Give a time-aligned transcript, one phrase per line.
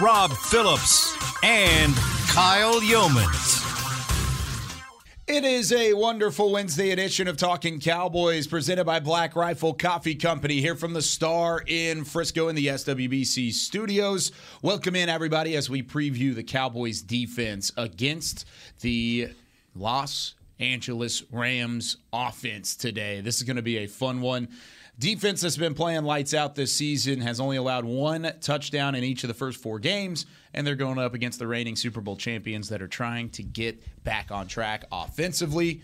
[0.00, 1.94] Rob Phillips, and
[2.28, 3.62] Kyle Yeomans.
[5.26, 10.60] It is a wonderful Wednesday edition of Talking Cowboys presented by Black Rifle Coffee Company
[10.60, 14.32] here from the Star in Frisco in the SWBC studios.
[14.60, 18.44] Welcome in, everybody, as we preview the Cowboys defense against
[18.80, 19.30] the
[19.74, 23.22] Los Angeles Rams offense today.
[23.22, 24.48] This is going to be a fun one.
[24.98, 29.24] Defense that's been playing lights out this season has only allowed one touchdown in each
[29.24, 32.70] of the first four games, and they're going up against the reigning Super Bowl champions
[32.70, 35.82] that are trying to get back on track offensively.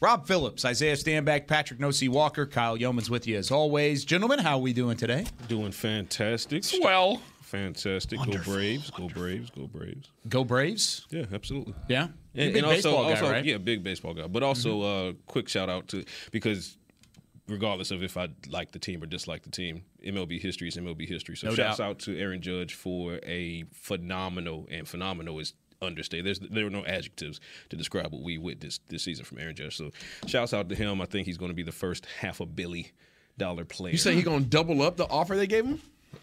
[0.00, 4.04] Rob Phillips, Isaiah Stanback, Patrick Nosey Walker, Kyle Yeomans with you as always.
[4.04, 5.26] Gentlemen, how are we doing today?
[5.48, 6.64] Doing fantastic.
[6.80, 7.20] Well,
[7.52, 8.18] Fantastic.
[8.18, 8.90] Go Braves.
[8.90, 9.50] Go Braves.
[9.50, 10.08] Go Braves.
[10.26, 11.06] go Braves.
[11.10, 11.74] Yeah, absolutely.
[11.86, 13.40] Yeah, And, and also, guy, also right?
[13.40, 13.48] Mm-hmm.
[13.48, 14.26] yeah, big baseball guy.
[14.26, 16.78] But also, uh, quick shout out to because
[17.48, 21.08] regardless of if I like the team or dislike the team, MLB history is MLB
[21.08, 21.36] history.
[21.36, 21.88] So No shouts doubt.
[21.90, 26.26] out to Aaron Judge for a phenomenal and phenomenal is understated.
[26.26, 29.76] There's there were no adjectives to describe what we witnessed this season from Aaron Judge.
[29.76, 29.90] So
[30.26, 31.00] shouts out to him.
[31.00, 32.92] I think he's going to be the first half a billy
[33.38, 33.92] dollar player.
[33.92, 35.80] You say he's gonna double up the offer they gave him?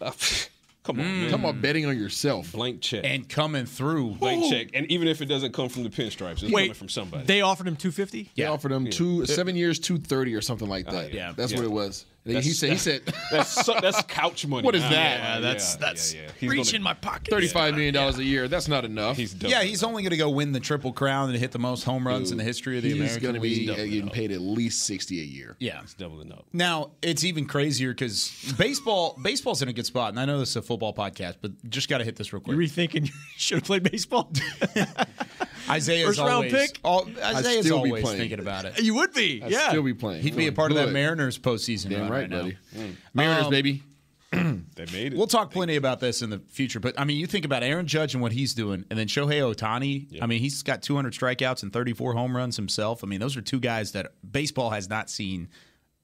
[0.96, 1.30] Come on, man.
[1.30, 2.52] Talking about betting on yourself.
[2.52, 3.04] Blank check.
[3.04, 4.12] and coming through.
[4.12, 4.68] blank check.
[4.74, 7.24] And even if it doesn't come from the pinstripes, it's coming from somebody.
[7.24, 8.30] They offered him 250.
[8.36, 11.12] They offered him two seven years, two thirty or something like oh, that.
[11.12, 11.32] yeah.
[11.36, 11.58] that's Yeah.
[11.58, 12.06] what it was.
[12.24, 14.64] He said he said that's so, that's couch money.
[14.64, 14.90] What is now.
[14.90, 15.18] that?
[15.20, 16.28] Yeah, that's yeah, that's yeah, yeah.
[16.38, 17.30] He's reach gonna- my pocket.
[17.30, 18.46] thirty five million dollars a year.
[18.46, 19.16] That's not enough.
[19.16, 19.88] He's double Yeah, he's up.
[19.88, 22.36] only going to go win the triple crown and hit the most home runs in
[22.38, 23.70] the history of the He's American gonna be League.
[23.70, 25.56] uh, getting paid at least sixty a year.
[25.60, 25.80] Yeah.
[25.80, 26.44] He's doubling up.
[26.52, 30.50] Now it's even crazier because baseball baseball's in a good spot, and I know this
[30.50, 32.68] is a football podcast, but just got to hit this real You quick.
[32.92, 34.30] rethinking you should have played baseball?
[35.68, 36.78] Isaiah's First round always pick?
[36.82, 38.18] all, Isaiah's still be always playing.
[38.18, 38.80] thinking about it.
[38.82, 39.42] you would be.
[39.42, 39.68] I'd yeah.
[39.68, 40.22] still be playing.
[40.22, 42.42] He'd be a part of that Mariners postseason Damn run right, now.
[42.42, 42.56] buddy.
[43.14, 43.82] Mariners, Um, baby.
[44.32, 45.16] They made it.
[45.16, 47.86] We'll talk plenty about this in the future, but I mean, you think about Aaron
[47.86, 50.22] Judge and what he's doing, and then Shohei Ohtani.
[50.22, 53.02] I mean, he's got 200 strikeouts and 34 home runs himself.
[53.04, 55.48] I mean, those are two guys that baseball has not seen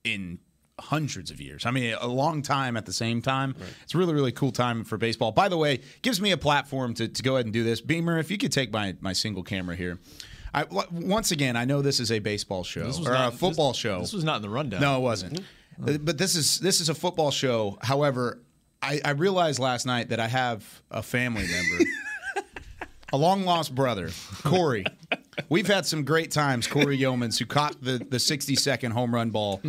[0.05, 0.41] in
[0.81, 1.65] hundreds of years.
[1.67, 3.55] I mean, a long time at the same time.
[3.83, 5.33] It's a really, really cool time for baseball.
[5.33, 7.81] By the way, gives me a platform to, to go ahead and do this.
[7.81, 9.99] Beamer, if you could take my, my single camera here.
[10.55, 13.37] I, once again, I know this is a baseball show This was or not- a
[13.37, 14.01] football this- show.
[14.01, 14.81] This was not in the rundown.
[14.81, 15.41] No, it wasn't.
[15.41, 17.79] Uh, But this is this is a football show.
[17.83, 18.41] However,
[18.81, 21.85] I, I realized last night that I have a family member,
[23.13, 24.11] a long lost brother,
[24.43, 24.85] Corey.
[25.49, 29.31] We've had some great times, Corey Yeomans, who caught the, the 60 second home run
[29.31, 29.61] ball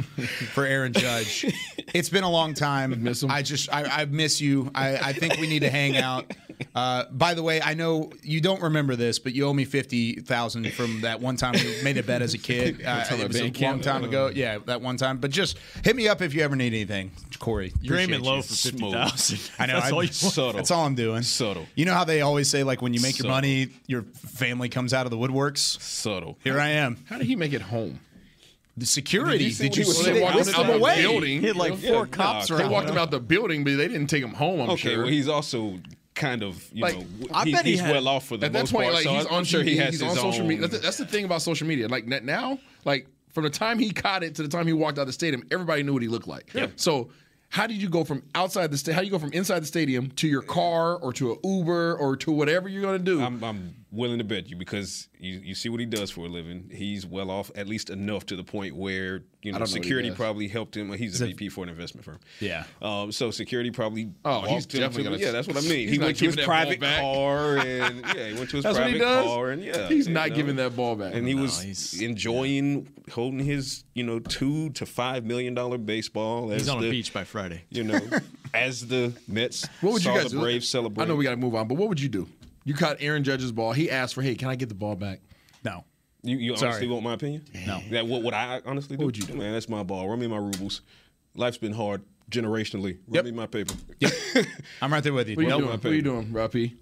[0.53, 1.45] for Aaron Judge.
[1.93, 3.03] It's been a long time.
[3.03, 3.31] miss him?
[3.31, 4.71] I just I, I miss you.
[4.75, 6.31] I, I think we need to hang out.
[6.73, 10.13] Uh, by the way, I know you don't remember this, but you owe me fifty
[10.21, 12.81] thousand from that one time you made a bet as a kid.
[12.87, 14.31] Uh, it was a band long time ago.
[14.33, 15.17] Yeah, that one time.
[15.19, 17.73] But just hit me up if you ever need anything, Corey.
[17.81, 19.51] You're aiming low for 50,000.
[19.59, 19.73] I know.
[19.79, 20.11] That's I- all you.
[20.11, 20.53] Subtle.
[20.53, 21.21] That's all I'm doing.
[21.23, 21.65] Subtle.
[21.75, 24.93] You know how they always say, like, when you make your money, your family comes
[24.93, 25.79] out of the woodworks.
[25.81, 26.37] Subtle.
[26.43, 26.97] Here I am.
[27.09, 27.99] How did he make it home?
[28.77, 29.37] The security.
[29.39, 31.41] Did you see Did when you he was see sitting out whisked the building.
[31.41, 32.93] He had like Yeah, four nah, cops come They walked him.
[32.95, 34.61] him out the building, but they didn't take him home.
[34.61, 34.99] I'm Okay, sure.
[35.03, 35.79] well, he's also
[36.17, 38.47] kind of, you Like, know, I he- bet he he's had- well off for the
[38.47, 38.95] At that most point, part.
[38.95, 40.61] like so he's I'm on sure he TV, has he's his on social own- media.
[40.67, 41.87] That's the, that's the thing about social media.
[41.87, 45.03] Like now, like from the time he caught it to the time he walked out
[45.03, 46.51] of the stadium, everybody knew what he looked like.
[46.53, 46.67] Yeah.
[46.75, 47.09] So
[47.49, 49.65] how did you go from outside the sta- How do you go from inside the
[49.67, 53.21] stadium to your car or to an Uber or to whatever you're gonna do?
[53.21, 56.29] I'm, I'm willing to bet you because you, you see what he does for a
[56.29, 56.69] living.
[56.73, 60.75] He's well off, at least enough to the point where you know security probably helped
[60.75, 60.91] him.
[60.93, 62.19] He's a VP for an investment firm.
[62.39, 62.65] Yeah.
[62.81, 64.11] Um, so security probably.
[64.25, 65.87] Oh, he's definitely to- gonna- Yeah, that's what I mean.
[65.87, 68.63] he went to his giving that ball private car and yeah, he went to his
[68.63, 70.35] That's private car and yeah, he's not know.
[70.35, 71.13] giving that ball back.
[71.13, 76.51] And he was he's- enjoying holding his, you know, two to five million dollar baseball.
[76.51, 77.63] As He's on the, a beach by Friday.
[77.69, 77.99] You know,
[78.53, 80.41] as the Mets what would saw you guys the do?
[80.43, 81.05] Braves celebrate.
[81.05, 82.27] I know we got to move on, but what would you do?
[82.67, 83.71] You caught Aaron Judge's ball.
[83.71, 85.21] He asked for, "Hey, can I get the ball back?"
[85.63, 85.85] No.
[86.21, 86.71] You, you Sorry.
[86.71, 87.45] honestly want my opinion?
[87.65, 87.79] No.
[87.91, 89.01] That what would I honestly do?
[89.01, 89.35] What would you do?
[89.35, 90.09] Man, that's my ball.
[90.09, 90.81] Run me my rubles.
[91.33, 92.97] Life's been hard generationally.
[93.07, 93.25] Run Yep.
[93.25, 93.73] me my paper.
[94.81, 95.35] I'm right there with you.
[95.37, 95.63] What are you doing?
[95.65, 96.21] my What are you paper.
[96.21, 96.73] doing, uh, Rapi?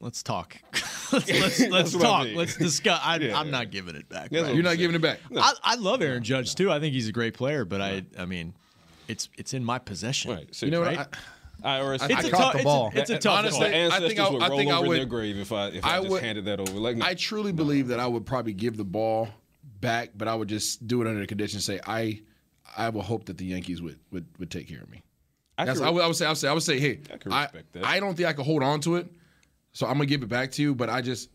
[0.00, 0.56] Let's talk.
[1.12, 2.24] let's let's, let's what I talk.
[2.24, 2.36] mean.
[2.36, 2.98] Let's discuss.
[3.04, 3.38] I, Yeah.
[3.38, 4.30] I'm not giving it back.
[4.32, 4.54] Right?
[4.54, 5.20] You're not giving it back.
[5.36, 6.72] I, I love Aaron Judge too.
[6.72, 8.54] I think he's a great player, but I I mean,
[9.06, 10.32] it's it's in my possession.
[10.32, 10.52] Right.
[10.54, 10.98] So, You know what?
[10.98, 11.06] I,
[11.66, 12.02] IRS.
[12.02, 12.52] I- It's I a caught tough.
[12.52, 12.92] the It's ball.
[12.94, 13.68] a, it's a tough honestly, call.
[13.70, 15.52] My ancestors think I- would I roll think I over in would- their grave if
[15.52, 16.72] I if I, I just would- handed that over.
[16.72, 19.28] Like, I truly believe that I would probably give the ball
[19.80, 21.60] back, but I would just do it under the condition.
[21.60, 22.20] Say I,
[22.76, 25.02] I will hope that the Yankees would would, would take care of me.
[25.58, 27.00] I That's, could- I, would, I would say I would say I would say hey,
[27.12, 27.84] I could I, respect that.
[27.84, 29.10] I don't think I could hold on to it,
[29.72, 30.74] so I'm gonna give it back to you.
[30.74, 31.30] But I just,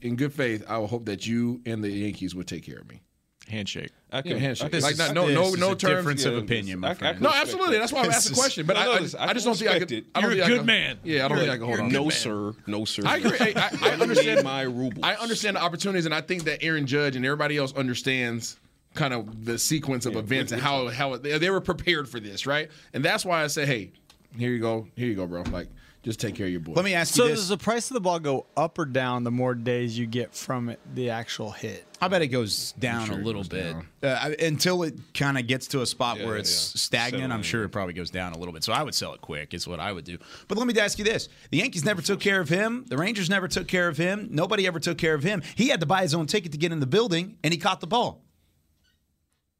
[0.00, 2.88] in good faith, I will hope that you and the Yankees would take care of
[2.88, 3.02] me.
[3.48, 3.90] Handshake.
[4.10, 4.66] I could, Yeah, handshake.
[4.66, 5.82] I could- Like, is- not- no, this no, is no a terms.
[5.96, 7.16] difference of opinion, my I- I friend.
[7.18, 7.74] could No, absolutely.
[7.74, 7.78] that.
[7.80, 8.66] That's why I'm asking the question.
[8.66, 9.98] But No, I, no, I, I I just don't think I respect could.
[9.98, 10.04] it.
[10.14, 10.98] I don't You're a think I good man.
[11.04, 11.88] Yeah, I don't think I can hold on.
[11.92, 12.12] No it.
[12.12, 13.02] sir, no sir.
[13.06, 13.38] I agree.
[13.40, 15.04] I, I, I Give me understand my rubles.
[15.04, 18.56] I understand the opportunities, and I think that Aaron Judge and everybody else understands
[18.94, 22.46] kind of the sequence of events and how how they, they were prepared for this,
[22.46, 22.70] right?
[22.94, 23.92] And that's why I say, hey,
[24.36, 25.42] here you go, here you go, bro.
[25.52, 25.68] Like,
[26.06, 26.72] just take care of your boy.
[26.72, 28.84] Let me ask you So you does the price of the ball go up or
[28.86, 31.84] down the more days you get from it, the actual hit?
[32.00, 33.88] I bet it goes down sure a it little goes bit down.
[34.04, 36.78] uh, I- until it kind of gets to a spot Yeah, where it's yeah.
[36.78, 37.24] stagnant.
[37.24, 38.62] I'm Settling, sure it probably goes down a little bit.
[38.62, 39.52] So I would sell it quick.
[39.52, 40.16] Is what I would do.
[40.46, 42.84] But let me ask you this: the Yankees never took care of him.
[42.88, 44.28] The Rangers never took care of him.
[44.30, 45.42] Nobody ever took care of him.
[45.56, 47.80] He had to buy his own ticket to get in the building, and he caught
[47.80, 48.22] the ball.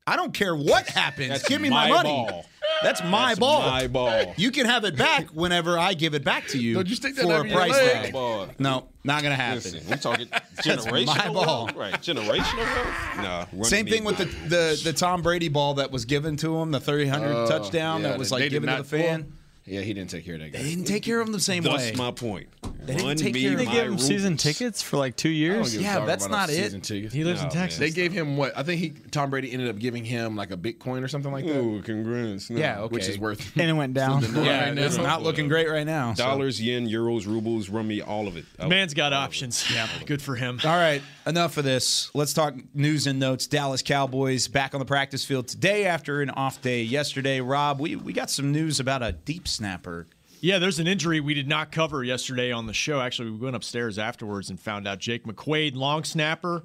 [0.09, 1.31] I don't care what happens.
[1.31, 2.09] That's Give me my, my money.
[2.31, 2.47] ball.
[2.83, 3.61] That's my That's ball.
[3.61, 4.35] my ball.
[4.37, 7.15] You can have it back whenever I give it back to you Don't you stick
[7.17, 8.15] that for under a your price tag.
[8.59, 9.57] No, not gonna happen.
[9.57, 11.65] Listen, we talking my generational ball.
[11.67, 11.75] wealth?
[11.77, 11.95] right?
[11.95, 13.53] Generational wealth?
[13.55, 13.63] Nah.
[13.63, 16.81] Same thing with the, the the Tom Brady ball that was given to him, the
[16.81, 19.33] 300 touchdown Yeah, that was like given to the fan.
[19.67, 20.63] Yeah, he didn't take care of that guy.
[20.63, 21.77] They didn't take care of him the same way.
[21.77, 22.49] That's my point.
[22.85, 23.69] They didn't Run take me care of my him.
[23.73, 25.73] They gave him season tickets for like two I don't years.
[25.73, 26.65] give a Yeah, dog that's about not a it.
[26.65, 27.13] season ticket.
[27.13, 27.81] He lives Nah, in Texas.
[27.81, 28.57] They gave him what?
[28.57, 31.45] I think he Tom Brady ended up giving him like a Bitcoin or something like
[31.47, 32.49] that, Ooh, congrats.
[32.49, 32.59] No.
[32.61, 32.93] Yeah, okay.
[32.95, 33.57] which is worth.
[33.57, 34.23] and it went down.
[34.37, 36.15] yeah, Right it's not looking great right now.
[36.15, 36.23] so.
[36.25, 38.45] Dollars, yen, euros, rubles, run me all of it.
[38.61, 39.65] I- Man's got options.
[39.73, 40.61] Yeah, good for him.
[40.65, 42.11] All right, enough of this.
[42.15, 43.47] Let's talk news and notes.
[43.47, 47.41] Dallas Cowboys back on the practice field today after an off day yesterday.
[47.41, 50.07] Rob, we, we got some news about a deep snapper.
[50.41, 53.01] Yeah, there's an injury we did not cover yesterday on the show.
[53.01, 56.63] Actually, we went upstairs afterwards and found out Jake McQuaid, long snapper,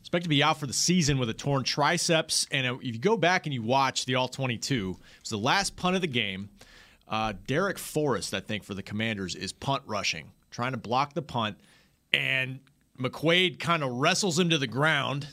[0.00, 2.46] expected to be out for the season with a torn triceps.
[2.50, 5.38] And uh, if you go back and you watch the All 22, it was the
[5.38, 6.50] last punt of the game.
[7.08, 11.22] Uh, Darrick Forrest, I think, for the Commanders, is punt rushing, trying to block the
[11.22, 11.56] punt.
[12.12, 12.60] And
[12.98, 15.28] McQuaid kind of wrestles him to the ground.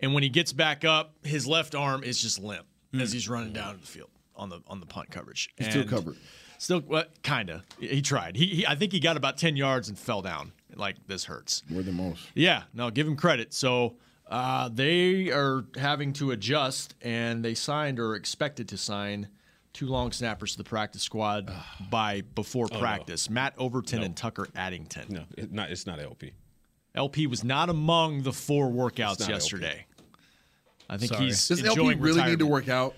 [0.00, 2.66] And when he gets back up, his left arm is just limp
[3.00, 5.50] as he's running down the field on the on the punt coverage.
[5.56, 6.16] He's still covered.
[6.58, 7.62] Still, well, kind of.
[7.78, 8.36] He tried.
[8.36, 10.52] He, he, I think he got about ten yards and fell down.
[10.74, 11.62] Like this hurts.
[11.68, 12.22] More than most.
[12.34, 13.54] Yeah, no, give him credit.
[13.54, 13.96] So
[14.28, 19.28] uh, they are having to adjust, and they signed or expected to sign
[19.72, 21.50] two long snappers to the practice squad
[21.90, 23.30] by before practice.
[23.30, 25.06] Matt Overton and Tucker Addington.
[25.08, 25.70] No, it's not.
[25.70, 26.32] It's not LP.
[26.96, 29.86] LP was not among the four workouts not yesterday.
[30.88, 31.26] I think Sorry.
[31.26, 32.94] he's Does LP enjoying really need to work out?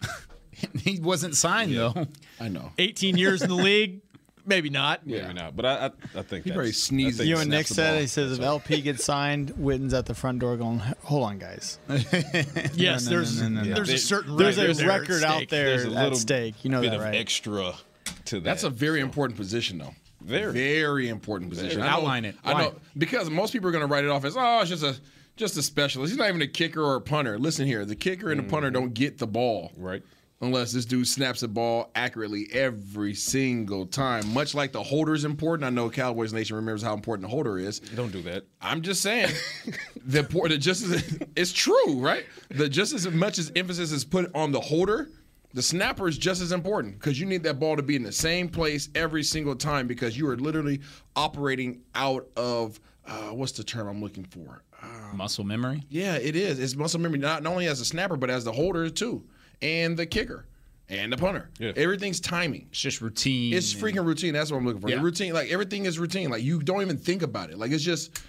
[0.78, 2.06] he wasn't signed, though.
[2.40, 2.70] I know.
[2.78, 4.02] 18 years in the league,
[4.44, 5.00] maybe not.
[5.04, 5.22] Yeah.
[5.22, 5.56] Maybe not.
[5.56, 7.18] But I, I, I think He that's, probably sneezes.
[7.18, 7.92] Think You know what Nick said?
[7.92, 8.00] ball.
[8.00, 11.78] He says if LP gets signed, Witten's at the front door going, "Hold on, guys.
[12.74, 13.16] Yes, No,
[13.48, 15.96] no, there's there's a certain There's a record there at record out there There's a
[15.98, 16.64] at stake.
[16.64, 17.14] You know bit that, of right?
[17.14, 17.74] extra
[18.26, 18.44] to that.
[18.44, 19.94] That's a very important position, though.
[20.24, 20.52] Very.
[20.52, 21.80] very important position.
[21.82, 22.36] I know- Outline it.
[22.44, 24.82] I know because most people are going to write it off as oh, it's just
[24.82, 24.96] a
[25.36, 26.12] just a specialist.
[26.12, 27.38] He's not even a kicker or a punter.
[27.38, 28.74] Listen here, the kicker and the punter mm-hmm.
[28.74, 30.02] don't get the ball right.
[30.40, 34.32] unless this dude snaps the ball accurately every single time.
[34.32, 35.66] Much like the holder is important.
[35.66, 37.80] I know Cowboys Nation remembers how important the holder is.
[37.80, 38.44] Don't do that.
[38.60, 39.30] I'm just saying,
[40.04, 42.26] the important just as it's true, right?
[42.50, 45.08] The just as much as emphasis is put on the holder,
[45.54, 48.12] the snapper is just as important because you need that ball to be in the
[48.12, 50.80] same place every single time because you are literally
[51.16, 54.62] operating out of uh, what's the term I'm looking for?
[55.14, 55.82] Muscle memory.
[55.90, 56.58] Yeah, it is.
[56.58, 59.22] It's muscle memory not, not only as a snapper but as the holder too,
[59.60, 60.46] and the kicker.
[60.88, 61.48] And the punter.
[61.58, 61.72] Yeah.
[61.76, 62.66] Everything's timing.
[62.70, 63.54] It's just routine.
[63.54, 64.34] It's freaking routine.
[64.34, 64.90] That's what I'm looking for.
[64.90, 65.00] Yeah.
[65.00, 66.30] Routine, like everything is routine.
[66.30, 67.58] Like you don't even think about it.
[67.58, 68.22] Like it's just,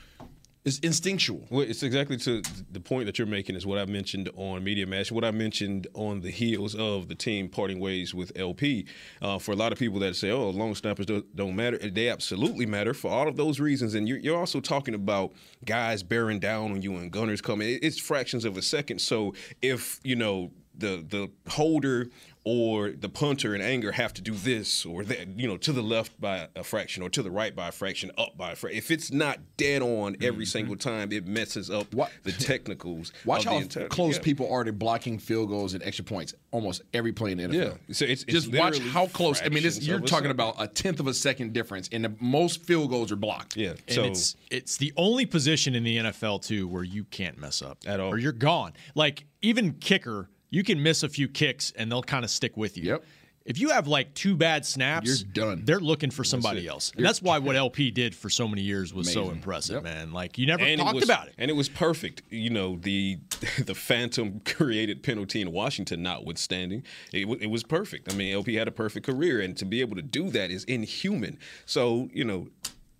[0.66, 1.46] it's instinctual.
[1.50, 2.42] Well, it's exactly to
[2.72, 5.88] the point that you're making is what I mentioned on Media Match, what I mentioned
[5.94, 8.86] on the heels of the team parting ways with LP.
[9.22, 12.08] Uh, for a lot of people that say, oh, long snappers don't, don't matter, they
[12.08, 13.94] absolutely matter for all of those reasons.
[13.94, 15.34] And you're, you're also talking about
[15.66, 17.78] guys bearing down on you and gunners coming.
[17.82, 19.00] It's fractions of a second.
[19.00, 22.08] So if, you know, the the holder
[22.46, 25.82] or the punter in anger have to do this or that, you know, to the
[25.82, 28.78] left by a fraction or to the right by a fraction, up by a fraction.
[28.78, 31.98] If it's not dead on every single time, it messes up Mm-hmm.
[31.98, 33.12] What- the technicals.
[33.26, 34.24] Watch how entire, close yeah.
[34.24, 37.54] people are to blocking field goals and extra points almost every play in the NFL.
[37.88, 37.94] Yeah.
[37.94, 39.42] So it's- it's just watch how close.
[39.42, 42.90] I mean, you're talking about a tenth of a second difference, and the most field
[42.90, 43.56] goals are blocked.
[43.58, 43.70] Yeah.
[43.88, 47.62] And so it's it's the only position in the NFL too where you can't mess
[47.62, 48.14] up At all.
[48.14, 48.74] or you're gone.
[48.96, 52.78] Like even kicker, you can miss a few kicks and they'll kind of stick with
[52.78, 52.84] you.
[52.84, 53.04] Yep.
[53.46, 55.66] If you have like two bad snaps, You're done.
[55.66, 58.94] They're looking for somebody else, and that's why what LP did for so many years
[58.94, 59.84] was so impressive, Yep.
[59.84, 60.14] man.
[60.14, 61.34] Like you never and talked it was, about it.
[61.38, 62.22] and it was perfect.
[62.30, 63.18] You know, the
[63.66, 68.10] the phantom created penalty in Washington, notwithstanding, it, wa- it was perfect.
[68.14, 70.64] I mean, LP had a perfect career, and to be able to do that is
[70.64, 71.38] inhuman.
[71.66, 72.48] So, you know.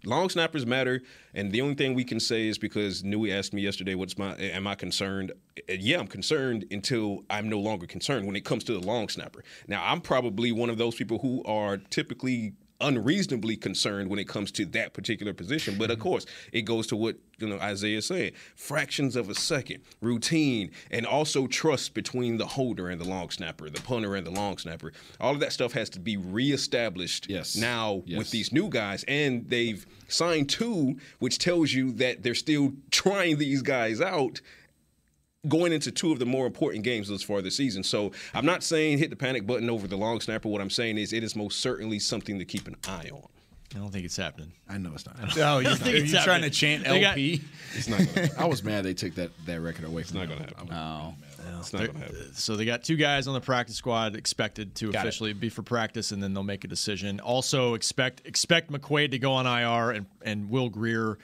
[0.06, 1.02] Long snappers matter,
[1.34, 4.36] and the only thing we can say is because Nui asked me yesterday, "What's my?
[4.36, 5.32] Am I concerned?"
[5.70, 9.46] Yeah, I'm concerned until I'm no longer concerned when it comes to the long snapper.
[9.68, 12.54] Now, I'm probably one of those people who are typically
[12.84, 15.76] unreasonably concerned when it comes to that particular position.
[15.78, 16.04] But of mm-hmm.
[16.04, 21.06] course, it goes to what you know Isaiah said: fractions of a second, routine, and
[21.06, 24.94] also trust between the holder and the long snapper, the punter and the long snapper.
[25.20, 27.56] All of that stuff has to be reestablished Yes.
[27.56, 28.18] now Yes.
[28.18, 33.38] with these new guys, and they've signed two, which tells you that they're still trying
[33.38, 34.42] these guys out
[35.48, 37.84] going into two of the more important games thus far this season.
[37.84, 40.50] So I'm not saying hit the panic button over the long snapper.
[40.50, 43.28] What I'm saying is it is most certainly something to keep an eye on.
[43.76, 44.52] I don't think it's happening.
[44.70, 45.16] I know it's not.
[45.38, 47.42] Oh, you, are it's you trying to chant They got- LP?
[47.76, 50.30] It's not going to I was mad they took that, that record away from not
[50.30, 50.72] gonna happen.
[50.72, 51.16] Oh.
[51.60, 52.34] It's not going to happen.
[52.34, 55.08] So they got two guys on the practice squad expected to Got it.
[55.08, 57.20] officially be for practice, and then they'll make a decision.
[57.22, 61.18] Also expect expect McQuaid to go on IR and and Will Grier,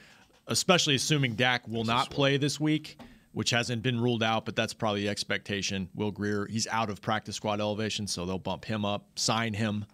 [0.47, 2.97] especially assuming Dak will not play this week,
[3.33, 5.89] which hasn't been ruled out, but that's probably the expectation.
[5.95, 9.85] Will Grier, he's out of practice squad elevation, so they'll bump him up, sign him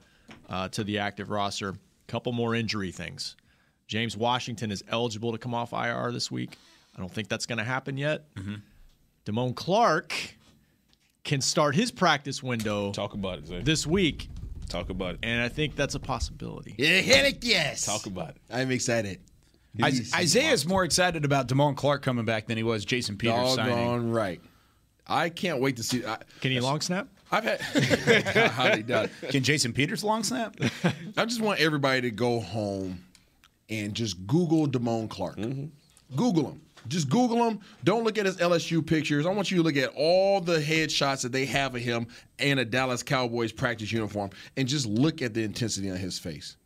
[0.50, 1.76] uh, to the active roster.
[2.08, 3.36] Couple more injury things.
[3.88, 6.58] James Washington is eligible to come off IR this week.
[6.96, 8.26] I don't think that's going to happen yet.
[9.26, 10.14] Damone Clark
[11.24, 13.62] can start his practice window Talk about it, Zay.
[13.62, 14.30] this week,
[14.70, 15.20] Talk about it.
[15.24, 16.76] and I think that's a possibility.
[16.78, 17.86] Yeah, heck yes.
[17.86, 18.38] Talk about it.
[18.52, 19.20] I'm excited.
[19.80, 23.76] Is- Isaiah's more excited about Damone Clark coming back than he was Jason Peters signing.
[23.76, 24.42] Doggone right.
[25.08, 26.06] I can't wait to see.
[26.06, 27.08] I, Can he long snap?
[27.32, 27.62] I've had
[28.52, 29.10] highly doubt.
[29.22, 29.30] it.
[29.30, 30.56] Can Jason Peters long snap?
[31.18, 33.04] I just want everybody to go home
[33.70, 35.38] and just Google Damone Clark.
[35.38, 36.16] Mm-hmm.
[36.16, 36.62] Google him.
[36.88, 37.60] Just Google him.
[37.84, 39.26] Don't look at his LSU pictures.
[39.26, 42.60] I want you to look at all the headshots that they have of him in
[42.60, 46.58] a Dallas Cowboys practice uniform and just look at the intensity on his face.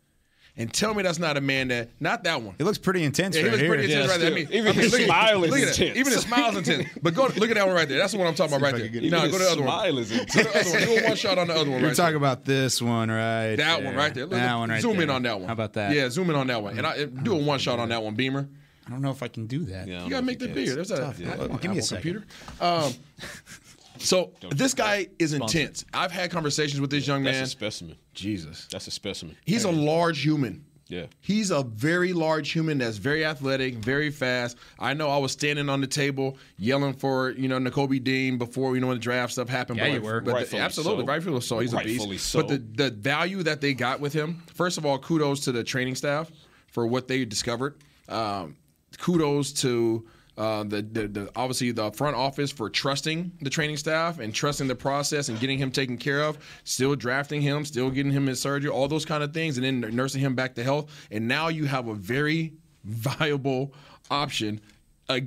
[0.59, 2.53] And tell me that's not a man that, not that one.
[2.57, 3.69] He looks pretty intense Yeah, he right looks here.
[3.69, 4.27] pretty intense Yeah, right there.
[4.27, 4.51] I still.
[4.51, 5.79] mean, Even I mean, his look at- smile is look that.
[5.79, 5.97] intense.
[5.97, 6.89] Even his smile is intense.
[7.01, 7.97] But go look at that one right there.
[7.97, 8.85] That's the one I'm talking about right there.
[8.85, 10.03] Even No, his go to the other smile one.
[10.03, 10.81] is Go to the other one.
[10.81, 11.79] Do a one shot on the other one.
[11.79, 12.17] You're right talking there.
[12.17, 13.55] about this one, right?
[13.55, 14.25] That one right there.
[14.25, 15.47] Look, That one right zoom in on that one.
[15.47, 15.93] How about that?
[15.93, 16.77] Yeah, zoom in on that one.
[16.77, 18.49] And I, do a one shot on that one, Beamer.
[18.85, 19.87] I don't know if I can do that.
[19.87, 20.75] Yeah, You gotta make if that he bigger.
[20.75, 22.01] There's a Come on, Apple give me a second.
[22.11, 22.25] computer.
[22.59, 22.93] Um,
[23.99, 25.85] So this guy is intense.
[25.93, 27.33] I've had conversations with this young man.
[27.33, 27.43] That's man.
[27.43, 27.95] a specimen.
[28.13, 29.35] Jesus, That's a specimen.
[29.45, 30.65] he's a large human.
[30.87, 31.05] Yeah.
[31.21, 34.57] He's a very large human that's very athletic, very fast.
[34.79, 38.73] I know I was standing on the table yelling for, you know, Nakobe Dean before,
[38.73, 39.77] you know, when the draft stuff happened.
[39.77, 40.19] Yeah, but you were.
[40.21, 41.03] But the- absolutely.
[41.03, 41.07] so.
[41.07, 41.59] Rightfully so.
[41.59, 42.25] He's a Rightfully beast.
[42.31, 42.41] so.
[42.41, 45.63] But the, the value that they got with him, first of all, kudos to the
[45.63, 46.31] training staff
[46.71, 47.75] for what they discovered.
[48.07, 48.55] Um,
[48.97, 50.07] kudos to
[50.39, 54.67] uh, the, the, the obviously the front office for trusting the training staff and trusting
[54.67, 56.37] the process and getting him taken care of.
[56.63, 59.95] Still drafting him, still getting him his surgery, all those kind of things, and then
[59.95, 60.89] nursing him back to health.
[61.11, 62.53] And now you have a very
[62.85, 63.73] viable
[64.09, 64.61] option.
[65.09, 65.19] Uh,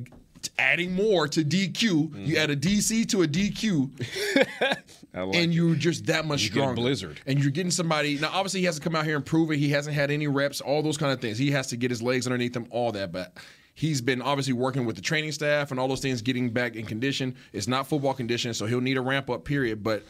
[0.59, 3.91] adding more to DQ, you add a DC to a DQ,
[5.15, 6.75] like and you're just that much You stronger.
[6.75, 7.21] blizzard.
[7.27, 8.19] And you're getting somebody.
[8.19, 9.59] Now, obviously, he has to come out here and prove it.
[9.59, 11.39] He hasn't had any reps, all those kind of things.
[11.39, 13.13] He has to get his legs underneath him, all that.
[13.13, 13.37] But
[13.75, 16.87] he's been obviously working with the training staff and all those things, getting back in
[16.87, 17.37] condition.
[17.53, 19.83] It's not football condition, so he'll need a ramp up period.
[19.83, 20.03] But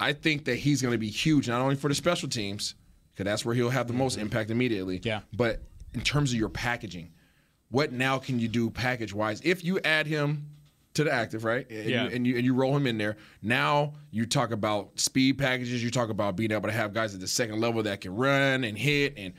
[0.00, 2.74] I think that he's going to be huge, not only for the special teams,
[3.12, 4.22] because that's where he'll have the most mm-hmm.
[4.22, 5.00] impact immediately.
[5.02, 5.20] Yeah.
[5.32, 5.60] But
[5.94, 7.12] in terms of your packaging,
[7.70, 9.40] what now can you do package wise?
[9.42, 10.46] If you add him
[10.94, 11.68] to the active, right?
[11.70, 12.04] And Yeah.
[12.04, 13.16] You, and you and you roll him in there.
[13.42, 15.82] Now you talk about speed packages.
[15.82, 18.64] You talk about being able to have guys at the second level that can run
[18.64, 19.14] and hit.
[19.16, 19.34] And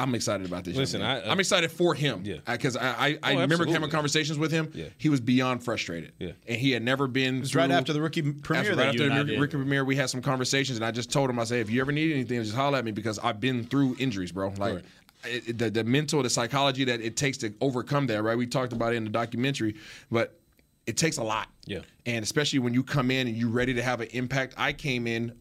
[0.00, 0.76] I'm excited about this.
[0.76, 1.10] Listen, man.
[1.10, 2.22] I- uh, I'm excited for him.
[2.24, 2.36] Yeah.
[2.46, 3.72] Because I, I, I, Oh, remember absolutely.
[3.72, 4.70] having conversations with him.
[4.74, 4.86] Yeah.
[4.96, 6.12] He was beyond frustrated.
[6.18, 6.32] Yeah.
[6.46, 7.38] And he had never been.
[7.38, 9.40] It was right after the rookie premiere After, right after the did.
[9.40, 11.80] rookie premiere, we had some conversations, and I just told him, I said, if you
[11.80, 14.48] ever need anything, just holler at me because I've been through injuries, bro.
[14.56, 14.84] Like Right.
[15.24, 18.22] it- it- the the mental, the psychology that it takes to overcome that.
[18.22, 18.38] Right?
[18.38, 19.74] We talked about it in the documentary,
[20.12, 20.38] but
[20.86, 21.48] it takes a lot.
[21.66, 21.80] Yeah.
[22.06, 24.54] And especially when you come in and you're ready to have an impact.
[24.56, 25.32] I came in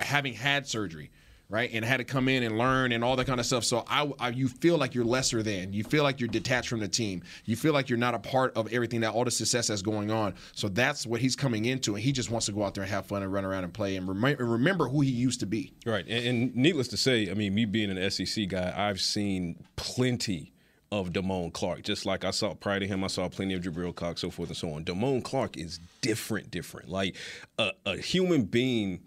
[0.00, 1.10] having had surgery,
[1.50, 3.64] right, and had to come in and learn and all that kind of stuff.
[3.64, 5.72] So I, I, you feel like you're lesser than.
[5.72, 7.22] You feel like you're detached from the team.
[7.44, 10.10] You feel like you're not a part of everything that all the success that's going
[10.10, 10.34] on.
[10.52, 12.90] So that's what he's coming into, and he just wants to go out there and
[12.90, 15.72] have fun and run around and play and rem- remember who he used to be.
[15.86, 19.64] Right, and, and needless to say, I mean, me being an SEC guy, I've seen
[19.76, 20.52] plenty
[20.90, 21.82] of Damone Clark.
[21.82, 24.48] Just like I saw prior to him, I saw plenty of Jabril Cox, so forth
[24.48, 24.84] and so on.
[24.84, 26.88] Damone Clark is different, different.
[26.88, 27.16] Like
[27.58, 29.00] a, a human being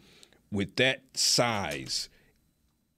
[0.51, 2.10] with that size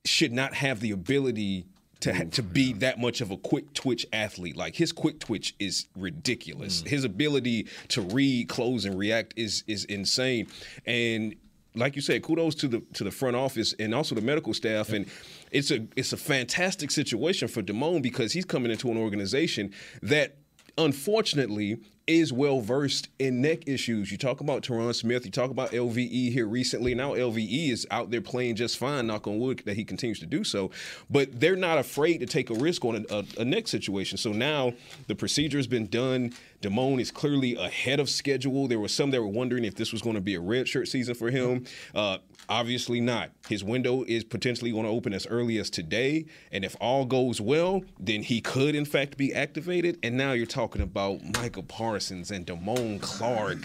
[0.05, 1.65] should not have the ability
[2.01, 4.57] to to be that much of a quick twitch athlete.
[4.57, 6.81] Like his quick twitch is ridiculous.
[6.81, 6.87] Mm.
[6.87, 10.47] His ability to read, close, and react is is insane.
[10.85, 11.35] And
[11.75, 14.89] like you said, kudos to the to the front office and also the medical staff.
[14.89, 15.05] And
[15.51, 20.35] it's a it's a fantastic situation for Damone because he's coming into an organization that
[20.77, 24.11] unfortunately is well versed in neck issues.
[24.11, 26.93] You talk about Tyron Smith, you talk about LVE here recently.
[26.93, 30.25] Now LVE is out there playing just fine, knock on wood, that he continues to
[30.25, 30.71] do so.
[31.09, 34.17] But they're not afraid to take a risk on a, a, a neck situation.
[34.17, 34.73] So now
[35.07, 36.33] the procedure has been done.
[36.61, 38.67] Damone is clearly ahead of schedule.
[38.67, 40.87] There were some that were wondering if this was going to be a red shirt
[40.87, 41.65] season for him.
[41.93, 42.19] Uh,
[42.49, 43.31] obviously not.
[43.47, 46.25] His window is potentially going to open as early as today.
[46.51, 49.99] And if all goes well, then he could, in fact, be activated.
[50.03, 53.59] And now you're talking about Micah Parsons and Damone Clark.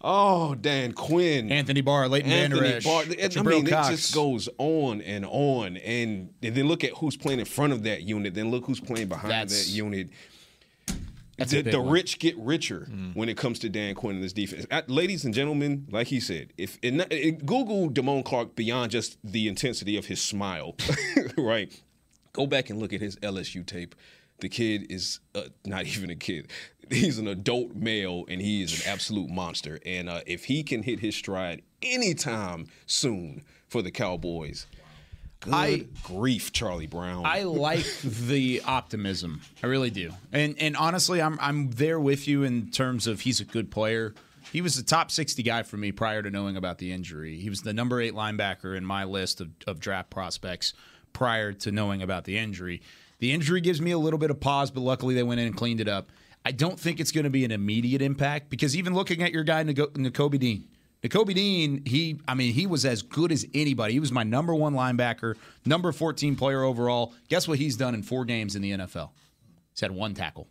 [0.00, 1.52] Oh, Dan Quinn.
[1.52, 3.02] Anthony Barr, Leighton Anthony Vander Esch, Barr.
[3.02, 3.88] I mean, Cox.
[3.88, 5.76] it just goes on and on.
[5.76, 8.32] And, and then look at who's playing in front of that unit.
[8.32, 10.08] Then look who's playing behind That's- that unit.
[11.36, 14.66] That's the, the rich get richer when it comes to Dan Quinn and this defense.
[14.70, 19.18] Uh, ladies and gentlemen, like he said, if not- and Google Damone Clark beyond just
[19.24, 20.76] the intensity of his smile,
[21.36, 21.78] right?
[22.32, 23.94] Go back and look at his LSU tape.
[24.40, 26.50] The kid is uh, not even a kid.
[26.90, 29.78] He's an adult male, and he is an absolute monster.
[29.84, 34.66] And uh, if he can hit his stride anytime soon for the Cowboys,
[35.40, 37.24] good I- grief, Charlie Brown.
[37.26, 39.40] I like the optimism.
[39.62, 40.12] I really do.
[40.32, 44.14] And and honestly, I'm I'm there with you in terms of he's a good player.
[44.52, 47.38] He was the top 60 guy for me prior to knowing about the injury.
[47.38, 50.74] He was the number eight linebacker in my list of, of draft prospects
[51.12, 52.80] prior to knowing about the injury.
[53.18, 55.56] The injury gives me a little bit of pause, but luckily they went in and
[55.56, 56.10] cleaned it up.
[56.44, 59.44] I don't think it's going to be an immediate impact because even looking at your
[59.44, 60.68] guy, Nicole Nakobe Dean,
[61.02, 63.94] Nakobe Dean, he, I mean, he was as good as anybody.
[63.94, 67.14] He was my number one linebacker, number 14 player overall.
[67.28, 69.10] Guess what he's done in four games in the NFL?
[69.72, 70.46] He's had one tackle.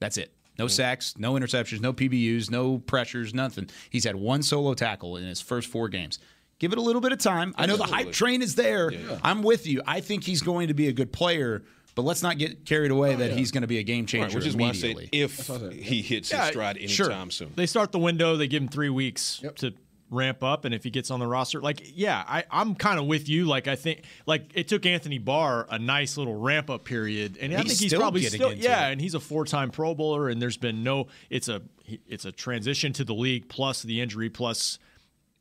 [0.00, 0.32] That's it.
[0.58, 3.70] No sacks, no interceptions, no PBUs, no pressures, nothing.
[3.90, 6.18] He's had one solo tackle in his first four games.
[6.58, 7.54] Give it a little bit of time.
[7.56, 8.90] I know the hype train is there.
[9.22, 9.80] I'm with you.
[9.86, 11.62] I think he's going to be a good player,
[11.94, 14.26] but let's not get carried away oh, that he's going to be a game changer
[14.26, 15.08] Right, which is why I immediately.
[15.28, 17.30] said if he hits Yeah, his stride anytime sure.
[17.30, 17.52] soon.
[17.56, 18.36] They start the window.
[18.36, 19.74] They give him three weeks to
[20.10, 23.06] ramp up, and if he gets on the roster, like yeah, I, I'm kind of
[23.06, 23.44] with you.
[23.44, 27.52] Like I think, like it took Anthony Barr a nice little ramp up period, and
[27.52, 28.92] I think he's still probably still yeah, it.
[28.92, 31.08] and he's a four time Pro Bowler, and there's been no.
[31.30, 31.62] It's a
[32.06, 34.78] it's a transition to the league plus the injury plus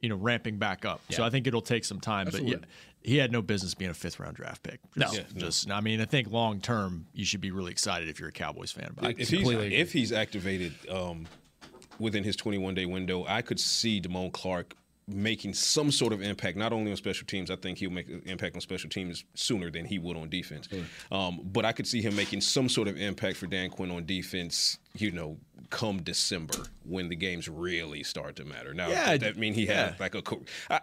[0.02, 1.02] you know ramping back up.
[1.10, 2.58] So I think it'll take some time, but yeah.
[3.04, 4.80] He had no business being a fifth round draft pick.
[4.98, 5.40] Just, Yeah, no.
[5.40, 8.34] just I mean, I think long term you should be really excited if you're a
[8.34, 8.94] Cowboys fan.
[8.96, 11.26] But if he's if he's activated um,
[12.00, 14.76] within his 21 day window, I could see Damone Clark
[15.08, 17.50] making some sort of impact, not only on special teams.
[17.50, 20.67] I think he'll make an impact on special teams sooner than he would on defense.
[21.12, 24.06] Um, but I could see him making some sort of impact for Dan Quinn on
[24.06, 24.80] defense.
[24.96, 25.38] You know,
[25.70, 28.74] come December when the games really start to matter.
[28.74, 29.91] Now, Yeah, that mean he yeah.
[29.91, 30.24] had like a,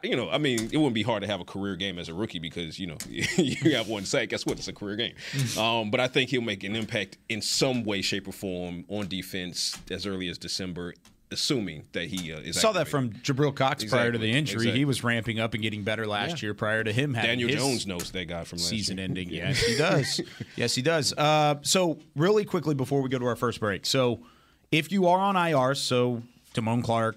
[0.03, 2.15] you know, I mean, it wouldn't be hard to have a career game as a
[2.15, 4.29] rookie because you know you have one sack.
[4.31, 4.57] Guess what?
[4.59, 5.15] It's a career game.
[5.59, 9.09] um, but I think he'll make an impact in some way, shape, or form on
[9.09, 10.95] defense as early as December,
[11.31, 12.61] assuming that he uh, is.
[12.61, 14.55] Saw that from Jabril Cox prior to the injury.
[14.55, 14.79] exactly.
[14.79, 17.59] He was ramping up and getting better last year prior to him having Daniel his
[17.59, 19.05] Jones knows that guy from last season year.
[19.05, 19.31] ending.
[19.31, 20.21] Yes, he does.
[20.57, 21.13] yes, he does.
[21.13, 24.21] Uh, so, really quickly before we go to our first break, so
[24.71, 26.23] if you are on IR, so
[26.55, 27.17] Damone Clark,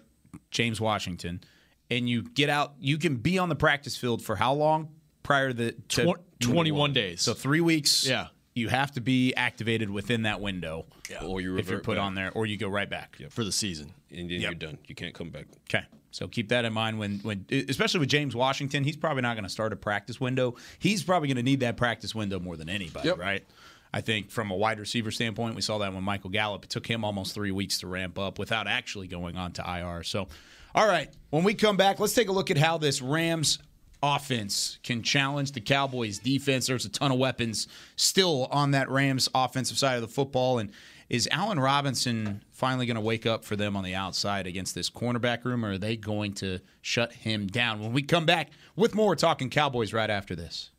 [0.51, 1.41] James Washington,
[1.89, 4.89] and you get out, you can be on the practice field for how long
[5.23, 7.21] prior to the to, Tw- 21 days.
[7.21, 8.07] So three weeks.
[8.07, 8.27] Yeah.
[8.57, 10.85] You have to be activated within that window.
[11.23, 12.03] Or you if you're put back.
[12.03, 13.17] on there, or you go right back.
[13.29, 13.93] for the season.
[14.11, 14.77] and then you're done.
[14.87, 15.45] You can't come back.
[15.69, 15.85] Okay.
[16.11, 19.43] So keep that in mind when, when especially with James Washington, he's probably not going
[19.43, 20.55] to start a practice window.
[20.79, 23.19] He's probably going to need that practice window more than anybody, Yep.
[23.19, 23.45] right?
[23.93, 26.63] I think from a wide receiver standpoint, we saw that when Michael Gallup.
[26.63, 30.03] It took him almost three weeks to ramp up without actually going on to IR.
[30.03, 30.27] So,
[30.75, 33.59] all right, when we come back, let's take a look at how this Rams
[34.01, 36.67] offense can challenge the Cowboys defense.
[36.67, 40.59] There's a ton of weapons still on that Rams offensive side of the football.
[40.59, 40.71] And
[41.09, 44.89] is Allen Robinson finally going to wake up for them on the outside against this
[44.89, 47.79] cornerback room, or are they going to shut him down?
[47.79, 50.71] When we come back with more talking Cowboys right after this.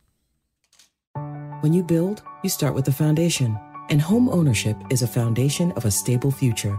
[1.61, 3.59] When you build, you start with the foundation.
[3.90, 6.78] And home ownership is a foundation of a stable future.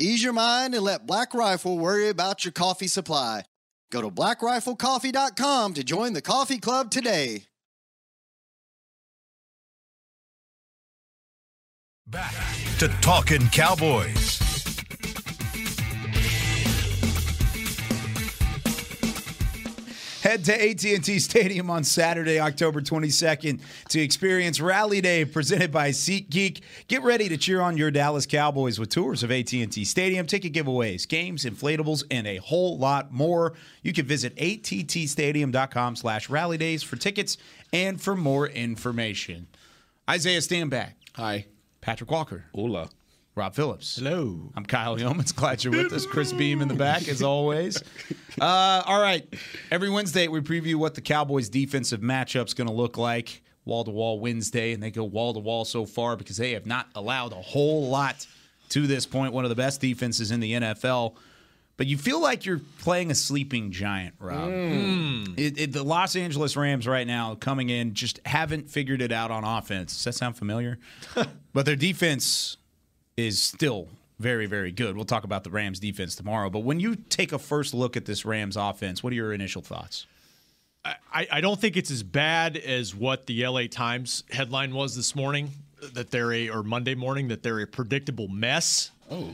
[0.00, 3.42] Ease your mind and let Black Rifle worry about your coffee supply.
[3.90, 7.44] Go to blackriflecoffee.com to join the coffee club today.
[12.06, 12.32] Back
[12.78, 14.47] to Talking Cowboys.
[20.28, 26.60] Head to AT&T Stadium on Saturday, October 22nd to experience Rally Day presented by SeatGeek.
[26.86, 31.08] Get ready to cheer on your Dallas Cowboys with tours of AT&T Stadium, ticket giveaways,
[31.08, 33.54] games, inflatables, and a whole lot more.
[33.80, 37.38] You can visit attstadium.com slash rally days for tickets
[37.72, 39.46] and for more information.
[40.10, 40.92] Isaiah Stanback.
[41.14, 41.46] Hi.
[41.80, 42.44] Patrick Walker.
[42.54, 42.90] Hola.
[43.38, 43.94] Rob Phillips.
[43.94, 44.50] Hello.
[44.56, 45.32] I'm Kyle Yeomans.
[45.36, 46.04] Glad you're with us.
[46.04, 47.82] Chris Beam in the back, as always.
[48.40, 49.26] Uh, all right.
[49.72, 53.42] Every Wednesday, we preview what the Cowboys' defensive matchup's going to look like.
[53.64, 56.64] Wall to wall Wednesday, and they go wall to wall so far because they have
[56.64, 58.24] not allowed a whole lot
[58.68, 59.32] to this point.
[59.32, 61.16] One of the best defenses in the NFL.
[61.76, 64.50] But you feel like you're playing a sleeping giant, Rob.
[64.50, 65.36] Mm.
[65.36, 69.32] It, it, the Los Angeles Rams right now coming in just haven't figured it out
[69.32, 69.96] on offense.
[69.96, 70.78] Does that sound familiar?
[71.52, 72.56] but their defense
[73.18, 74.96] is still very, very good.
[74.96, 76.50] We'll talk about the Rams defense tomorrow.
[76.50, 79.62] But when you take a first look at this Rams offense, what are your initial
[79.62, 80.06] thoughts?
[80.84, 85.14] I, I don't think it's as bad as what the LA Times headline was this
[85.14, 85.50] morning
[85.92, 88.90] that they're a or Monday morning that they're a predictable mess.
[89.10, 89.30] Oh,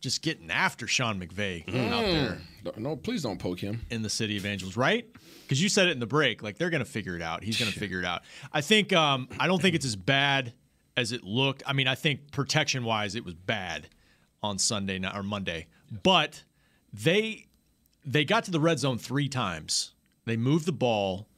[0.00, 1.90] just getting after Sean McVay Mm.
[1.90, 2.38] out there
[2.76, 3.80] No, please don't poke him.
[3.90, 5.06] in the city of Angels, right?
[5.42, 7.42] Because you said it in the break, like they're going to figure it out.
[7.42, 8.22] He's going to figure it out.
[8.52, 8.92] I think.
[8.92, 10.52] Um, I don't think it's as bad
[10.96, 11.62] as it looked.
[11.66, 13.88] I mean, I think protection wise, it was bad
[14.42, 15.66] on Sunday night or Monday,
[16.02, 16.44] but
[16.92, 17.46] they
[18.04, 19.92] they got to the red zone three times.
[20.26, 21.28] They moved the ball,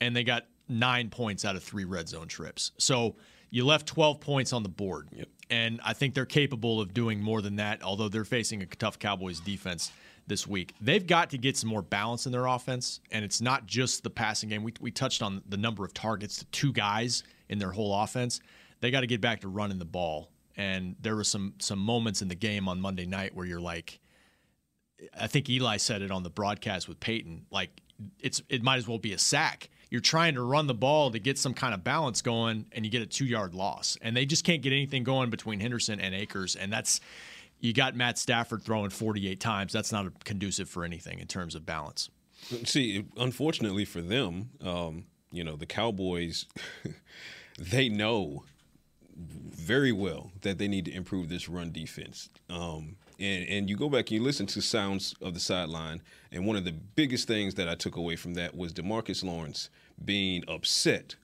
[0.00, 2.72] and they got nine points out of three red zone trips.
[2.78, 3.16] So
[3.50, 5.08] you left 12 points on the board.
[5.48, 8.98] And I think they're capable of doing more than that, although they're facing a tough
[8.98, 9.92] Cowboys defense
[10.26, 10.74] this week.
[10.80, 14.10] They've got to get some more balance in their offense, and it's not just the
[14.10, 14.64] passing game.
[14.64, 18.40] We, we touched on the number of targets to two guys in their whole offense.
[18.86, 20.30] They got to get back to running the ball.
[20.56, 23.98] And there were some some moments in the game on Monday night where you're like,
[25.20, 27.46] I think Eli said it on the broadcast with Peyton.
[27.50, 27.80] Like
[28.20, 29.70] it's it might as well be a sack.
[29.90, 32.90] You're trying to run the ball to get some kind of balance going, and you
[32.92, 36.14] get a two yard loss, and they just can't get anything going between Henderson and
[36.14, 37.00] Akers, and that's
[37.58, 39.72] you got Matt Stafford throwing 48 times.
[39.72, 42.08] That's not conducive for anything in terms of balance.
[42.62, 46.46] See, unfortunately for them, um, you know, the Cowboys,
[47.58, 48.44] they know
[49.66, 52.30] very well that they need to improve this run defense.
[52.48, 56.46] Um, and, and you go back and you listen to sounds of the sideline, and
[56.46, 59.70] one of the biggest things that I took away from that was Demarcus Lawrence
[60.04, 61.16] being upset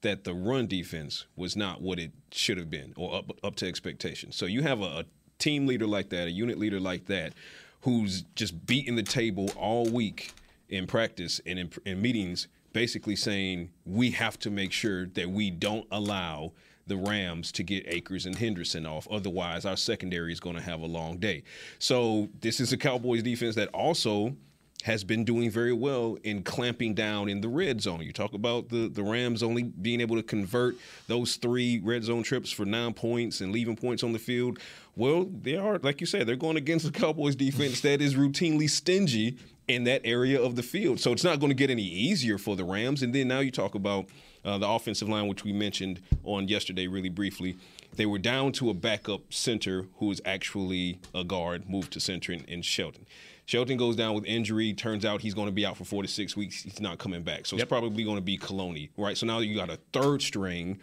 [0.00, 3.68] that the run defense was not what it should have been or up, up to
[3.68, 4.32] expectation.
[4.32, 5.04] So you have a, a
[5.38, 7.34] team leader like that, a unit leader like that,
[7.82, 10.32] who's just beating the table all week
[10.70, 15.50] in practice and in, in meetings, basically saying we have to make sure that we
[15.50, 16.52] don't allow
[16.86, 19.06] the Rams to get Akers and Henderson off.
[19.10, 21.42] Otherwise, our secondary is going to have a long day.
[21.78, 24.34] So this is a Cowboys defense that also
[24.82, 28.00] has been doing very well in clamping down in the red zone.
[28.02, 30.74] You talk about the, the Rams only being able to convert
[31.06, 34.58] those three red zone trips for nine points and leaving points on the field.
[34.96, 38.68] Well, they are, like you said, they're going against the Cowboys defense that is routinely
[38.68, 40.98] stingy in that area of the field.
[40.98, 43.02] So it's not going to get any easier for the Rams.
[43.02, 44.06] And then now you talk about
[44.44, 47.56] uh, the offensive line, which we mentioned on yesterday really briefly.
[47.94, 52.32] They were down to a backup center who is actually a guard, moved to center
[52.32, 53.06] in, in Shelton.
[53.44, 54.72] Shelton goes down with injury.
[54.72, 56.62] Turns out he's going to be out for four to six weeks.
[56.62, 57.46] He's not coming back.
[57.46, 57.64] So yep.
[57.64, 59.16] it's probably going to be Kolone, right?
[59.16, 60.80] So now you got a third string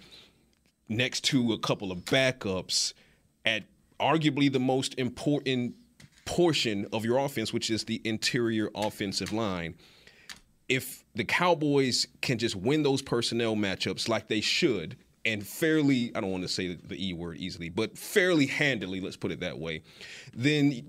[0.87, 2.93] next to a couple of backups
[3.45, 3.63] at
[3.99, 5.75] arguably the most important
[6.25, 9.75] portion of your offense, which is the interior offensive line.
[10.69, 16.21] If the Cowboys can just win those personnel matchups like they should, and fairly, I
[16.21, 19.59] don't want to say the E word easily, but fairly handily, let's put it that
[19.59, 19.83] way,
[20.33, 20.83] then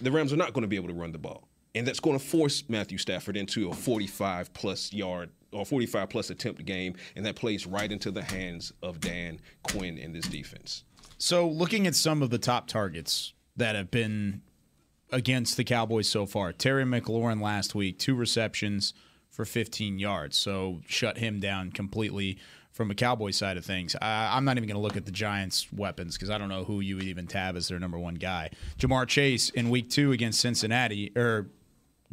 [0.00, 1.48] the Rams are not going to be able to run the ball.
[1.74, 6.30] And that's going to force Matthew Stafford into a 45 plus yard or 45 plus
[6.30, 6.94] attempt game.
[7.14, 10.84] And that plays right into the hands of Dan Quinn in this defense.
[11.18, 14.42] So, looking at some of the top targets that have been
[15.12, 18.94] against the Cowboys so far, Terry McLaurin last week, two receptions
[19.36, 20.36] for 15 yards.
[20.36, 22.38] So, shut him down completely
[22.72, 23.96] from a Cowboy side of things.
[24.02, 26.80] I'm not even going to look at the Giants' weapons because I don't know who
[26.80, 28.50] you would even tab as their number one guy.
[28.78, 31.48] Ja'Marr Chase in week two against Cincinnati, or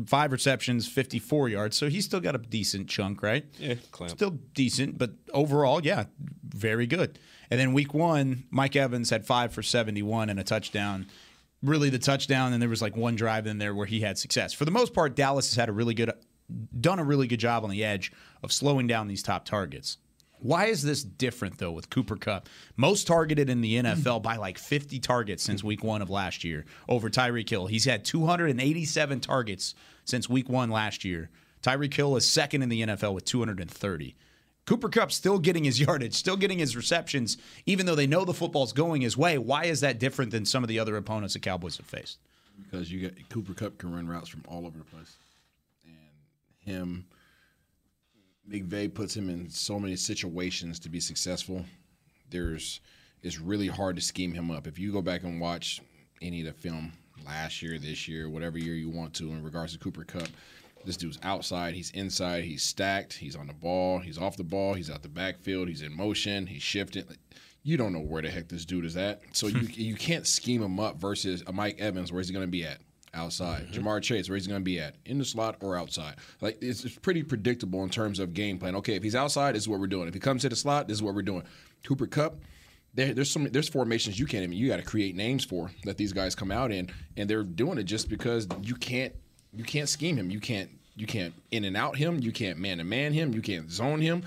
[0.06, 1.78] five receptions, 54 yards.
[1.78, 3.46] So he's still got a decent chunk, right?
[3.60, 4.12] Yeah, clamp.
[4.12, 6.06] Still decent, but overall, yeah,
[6.44, 7.20] very good.
[7.50, 11.08] And then week one, Mike Evans had five for 71 and a touchdown.
[11.62, 14.54] Really, the touchdown, and there was like one drive in there where he had success.
[14.54, 16.12] For the most part, Dallas has had a really good,
[16.80, 19.98] done a really good job on the edge of slowing down these top targets.
[20.40, 22.50] Why is this different though with Cooper Kupp?
[22.76, 26.66] Most targeted in the NFL by like 50 targets since week one of last year
[26.90, 27.68] over Tyreek Hill.
[27.68, 31.30] He's had 287 targets since week one last year.
[31.62, 34.16] Tyreek Hill is second in the NFL with 230.
[34.66, 38.34] Cooper Kupp still getting his yardage, still getting his receptions, even though they know the
[38.34, 39.38] football's going his way.
[39.38, 42.20] Why is that different than some of the other opponents the Cowboys have faced?
[42.62, 45.16] Because you get Cooper Kupp can run routes from all over the place,
[46.66, 47.06] him
[48.50, 51.66] McVay puts him in so many situations to be successful.
[52.30, 52.82] There's
[53.22, 54.68] it's really hard to scheme him up.
[54.68, 55.82] If you go back and watch
[56.22, 56.92] any of the film
[57.26, 60.28] last year, this year, whatever year you want to, in regards to Cooper Kupp,
[60.86, 64.74] this dude's outside, he's inside, he's stacked, he's on the ball, he's off the ball,
[64.74, 67.06] he's out the backfield, he's in motion, he's shifting.
[67.64, 69.60] You don't know where the heck this dude is at, so hmm.
[69.60, 72.12] you you can't scheme him up versus a Mike Evans.
[72.12, 72.82] Where's he going to be at?
[73.16, 73.68] Outside.
[73.68, 73.88] Mm-hmm.
[73.88, 76.16] Ja'Marr Chase, where he's going to be at, in the slot or outside.
[76.42, 78.76] Like it's, it's, pretty predictable in terms of game plan.
[78.78, 80.08] Okay, if he's outside, this is what we're doing.
[80.08, 81.44] If he comes to the slot, this is what we're doing.
[81.86, 82.38] Cooper Kupp.
[82.96, 85.98] There, there's some there's formations you can't even you got to create names for that
[85.98, 89.14] these guys come out in and they're doing it just because you can't
[89.52, 92.78] you can't scheme him you can't you can't in and out him you can't man
[92.78, 94.22] to man him you can't zone him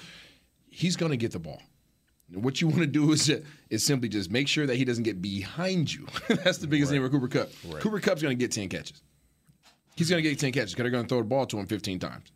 [0.69, 1.63] he's going to get the ball
[2.33, 3.31] what you want to do is
[3.71, 6.07] is simply just make sure that he doesn't get behind you.
[6.29, 6.99] That's the biggest right.
[6.99, 7.49] thing for Cooper Kupp.
[7.73, 7.83] Right.
[7.83, 9.03] Cooper Kupp's going to get 10 catches.
[9.97, 11.67] He's going to get 10 catches because they're going to throw the ball to him
[11.67, 12.33] 15 times.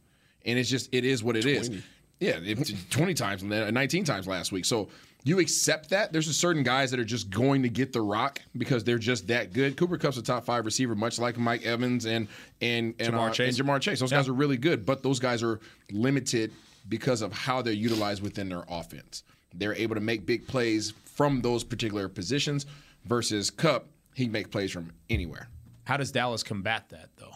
[0.47, 1.57] And it's just, it is what it 20.
[1.57, 1.83] is.
[2.21, 2.39] Yeah,
[2.91, 4.65] 20 times, and then 19 times last week.
[4.65, 4.89] So
[5.25, 6.13] you accept that.
[6.13, 9.27] There's a certain guys that are just going to get the rock because they're just
[9.29, 9.77] that good.
[9.77, 12.29] Cooper Kupp's a top five receiver, much like Mike Evans and
[12.61, 13.59] and and Ja'Marr, uh, Chase.
[13.59, 14.01] And Ja'Marr Chase.
[14.01, 14.19] Those yeah.
[14.19, 16.53] guys are really good, but those guys are limited
[16.89, 19.23] because of how they're utilized within their offense.
[19.55, 22.67] They're able to make big plays from those particular positions
[23.05, 25.49] versus Kupp, he can make plays from anywhere.
[25.85, 27.35] How does Dallas combat that though?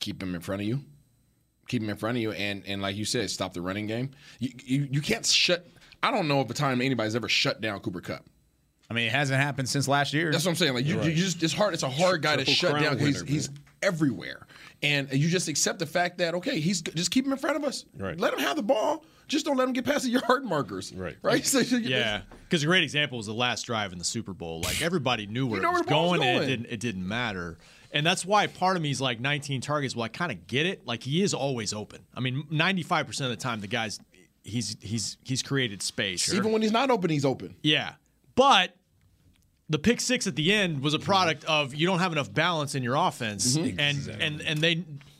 [0.00, 0.80] Keep him in front of you.
[1.68, 4.10] Keep him in front of you and and like you said, stop the running game.
[4.38, 5.66] You you, you can't shut
[6.02, 8.24] I don't know of a time anybody's ever shut down Cooper Kupp.
[8.90, 10.30] I mean, it hasn't happened since last year.
[10.32, 10.74] That's what I'm saying.
[10.74, 11.08] Like you, right.
[11.08, 11.74] you just it's hard.
[11.74, 12.98] It's a hard guy Triple to shut down.
[12.98, 13.50] He's, he's
[13.82, 14.46] everywhere,
[14.82, 17.64] and you just accept the fact that okay, he's just keep him in front of
[17.64, 17.84] us.
[17.96, 18.18] Right.
[18.18, 19.04] Let him have the ball.
[19.28, 20.92] Just don't let him get past the yard markers.
[20.94, 21.16] Right.
[21.22, 21.46] Right.
[21.46, 22.22] So, yeah.
[22.44, 24.60] Because a great example was the last drive in the Super Bowl.
[24.60, 26.66] Like everybody knew where, you know it was going, going, and it didn't.
[26.66, 27.58] It didn't matter.
[27.92, 29.94] And that's why part of me is like 19 targets.
[29.94, 30.86] Well, I kind of get it.
[30.86, 32.00] Like he is always open.
[32.14, 34.00] I mean, 95 percent of the time, the guy's
[34.44, 36.20] he's he's he's created space.
[36.20, 36.36] Sure.
[36.36, 37.54] Even when he's not open, he's open.
[37.62, 37.92] Yeah,
[38.34, 38.74] but
[39.72, 42.74] the pick six at the end was a product of you don't have enough balance
[42.74, 43.80] in your offense, mm-hmm.
[43.80, 44.24] and exactly.
[44.24, 44.74] and and they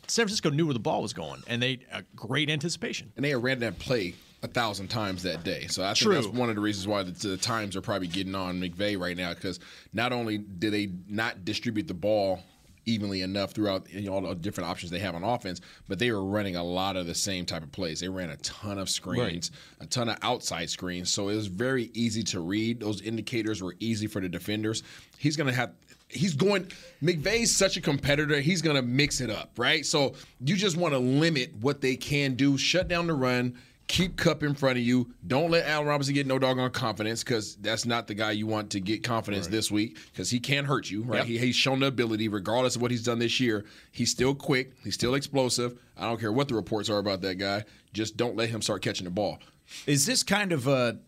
[0.07, 3.11] San Francisco knew where the ball was going, and they uh, great anticipation.
[3.15, 4.13] And they ran that play
[4.43, 5.67] a thousand times that day.
[5.67, 6.13] So I think True.
[6.15, 9.17] that's one of the reasons why the, the times are probably getting on McVay right
[9.17, 9.59] now because
[9.91, 12.43] not only did they not distribute the ball
[12.85, 16.11] evenly enough throughout you know, all the different options they have on offense, but they
[16.11, 17.99] were running a lot of the same type of plays.
[17.99, 19.85] They ran a ton of screens, right.
[19.85, 22.79] a ton of outside screens, so it was very easy to read.
[22.79, 24.83] Those indicators were easy for the defenders.
[25.17, 25.71] He's going to have
[26.13, 26.67] he's going.
[27.01, 28.39] McVay's such a competitor.
[28.39, 29.85] He's going to mix it up, right?
[29.85, 32.57] So you just want to limit what they can do.
[32.57, 33.57] Shut down the run.
[33.87, 35.13] Keep Kupp in front of you.
[35.27, 38.71] Don't let Allen Robinson get no doggone confidence because that's not the guy you want
[38.71, 41.17] to get confidence this week because he can't hurt you, right?
[41.17, 41.25] Yep.
[41.25, 43.65] He, he's shown the ability, regardless of what he's done this year.
[43.91, 44.71] He's still quick.
[44.83, 45.77] He's still explosive.
[45.97, 47.65] I don't care what the reports are about that guy.
[47.93, 49.39] Just don't let him start catching the ball.
[49.85, 50.99] Is this kind of a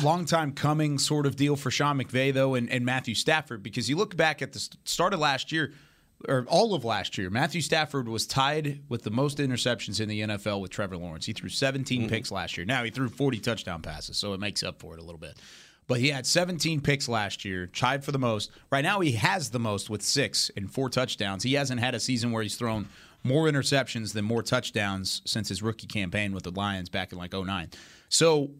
[0.00, 3.62] long time coming sort of deal for Sean McVay though, and, and Matthew Stafford?
[3.62, 5.72] Because you look back at the start of last year,
[6.28, 10.20] or all of last year, Matthew Stafford was tied with the most interceptions in the
[10.20, 11.26] NFL with Trevor Lawrence.
[11.26, 12.08] He threw 17 mm-hmm.
[12.08, 12.64] picks last year.
[12.66, 15.38] Now he threw 40 touchdown passes, so it makes up for it a little bit.
[15.86, 18.50] But he had 17 picks last year, tied for the most.
[18.70, 21.42] Right now, he has the most with six and four touchdowns.
[21.42, 22.88] He hasn't had a season where he's thrown
[23.22, 27.32] more interceptions than more touchdowns since his rookie campaign with the Lions back in like
[27.32, 27.70] 09.
[28.08, 28.50] So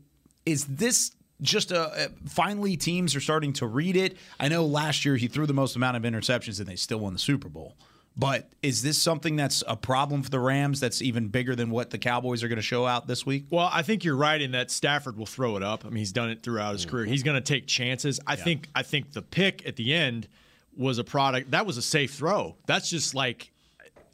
[0.45, 4.17] is this just a, a- finally teams are starting to read it?
[4.39, 7.13] I know last year he threw the most amount of interceptions and they still won
[7.13, 7.77] the Super Bowl.
[8.17, 11.91] But is this something that's a problem for the Rams that's even bigger than what
[11.91, 13.47] the Cowboys are going to show out this week?
[13.51, 15.85] Well, I think you're right in that Stafford will throw it up.
[15.85, 16.91] I mean, he's done it throughout his mm.
[16.91, 17.07] career.
[17.07, 18.21] He's going to take chances.
[18.25, 20.29] I think I think the pick at the end
[20.77, 22.57] was a product that was a safe throw.
[22.67, 23.51] That's just like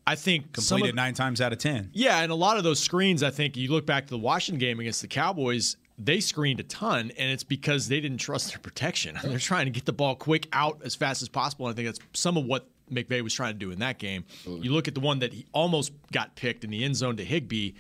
[0.07, 1.91] I think Completed of- nine times out of 10.
[1.93, 4.59] Yeah, and a lot of those screens, I think you look back to the Washington
[4.59, 8.59] game against the Cowboys, they screened a ton, and it's because they didn't trust their
[8.59, 9.19] protection.
[9.25, 11.67] They're trying to get the ball quick out as fast as possible.
[11.67, 14.25] And I think that's some of what McVay was trying to do in that game.
[14.47, 17.25] You look at the one that he almost got picked in the end zone to
[17.25, 17.73] Higbee.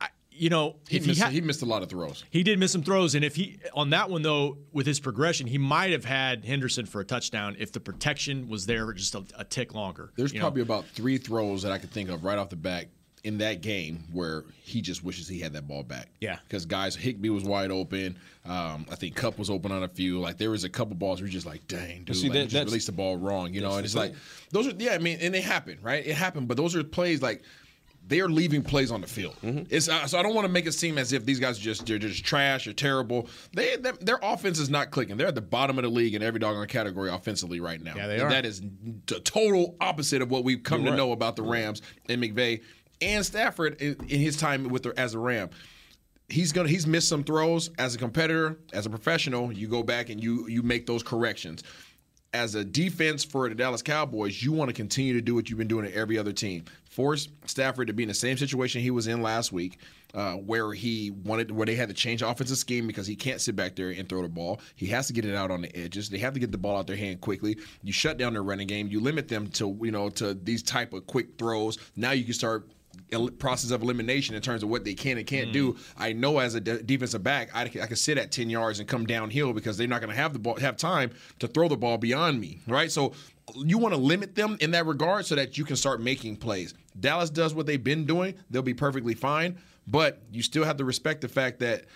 [0.00, 2.24] I, you know, He, missed, he, had, he missed a lot of throws.
[2.30, 5.46] he did miss some throws, and if he on that one though, with his progression,
[5.46, 9.24] he might have had Henderson for a touchdown if the protection was there just a,
[9.36, 10.12] a tick longer.
[10.16, 10.44] There's you know?
[10.44, 12.88] probably about three throws that I could think of right off the back
[13.22, 16.08] in that game where he just wishes he had that ball back.
[16.20, 16.38] Yeah.
[16.46, 18.18] Because guys, Higbee was wide open.
[18.44, 20.18] Um, I think Kupp was open on a few.
[20.20, 22.42] Like there was a couple balls where you're just like, dang, dude, see, like, that-
[22.44, 23.76] you just released the ball wrong, you know.
[23.76, 24.14] And it's the like
[24.50, 26.04] those are yeah, I mean, and they happen, right?
[26.06, 27.42] It happened, but those are plays like.
[28.08, 29.36] They are leaving plays on the field.
[29.42, 29.64] Mm-hmm.
[29.68, 31.62] It's uh, so I don't want to make it seem as if these guys are
[31.62, 33.28] just they're just trash or terrible.
[33.52, 35.16] They, they their offense is not clicking.
[35.16, 37.94] They're at the bottom of the league in every dog doggone category offensively right now.
[37.94, 38.30] Yeah, they And are.
[38.30, 38.62] That is
[39.06, 40.96] the total opposite of what we've come You're to right.
[40.96, 42.62] know about the Rams and McVay
[43.00, 45.50] and Stafford in, in his time with the, as a Ram.
[46.28, 49.52] He's gonna he's missed some throws as a competitor, as a professional.
[49.52, 51.64] You go back and you you make those corrections.
[52.32, 55.58] As a defense for the Dallas Cowboys, you want to continue to do what you've
[55.58, 56.64] been doing at every other team.
[56.88, 59.78] Force Stafford to be in the same situation he was in last week,
[60.14, 63.56] uh, where he wanted where they had to change offensive scheme because he can't sit
[63.56, 64.60] back there and throw the ball.
[64.76, 66.08] He has to get it out on the edges.
[66.08, 67.58] They have to get the ball out their hand quickly.
[67.82, 68.86] You shut down their running game.
[68.86, 71.78] You limit them to you know to these type of quick throws.
[71.96, 72.68] Now you can start
[73.38, 75.72] process of elimination in terms of what they can and can't do.
[75.72, 76.02] Mm-hmm.
[76.02, 78.78] I know as a de- defensive back, I, c- I can sit at ten yards
[78.78, 81.68] and come downhill because they're not going to have the ball, have time to throw
[81.68, 82.90] the ball beyond me, right?
[82.90, 83.12] So
[83.56, 86.74] you want to limit them in that regard so that you can start making plays.
[86.98, 89.58] Dallas does what they've been doing; they'll be perfectly fine.
[89.86, 91.86] But you still have to respect the fact that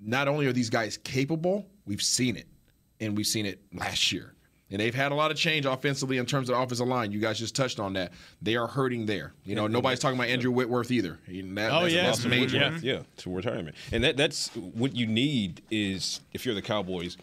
[0.00, 2.46] not only are these guys capable, we've seen it,
[3.00, 4.34] and we've seen it last year.
[4.70, 7.10] And they've had a lot of change offensively in terms of the offensive line.
[7.10, 8.12] You guys just touched on that.
[8.42, 9.32] They are hurting there.
[9.44, 11.18] You know, nobody's talking about Andrew Whitworth either.
[11.26, 12.02] That- Oh, that's, yeah.
[12.02, 12.56] that's major.
[12.58, 12.78] Yeah.
[12.82, 13.76] Yeah, to retirement.
[13.92, 17.16] And that that's what you need is if you're the Cowboys,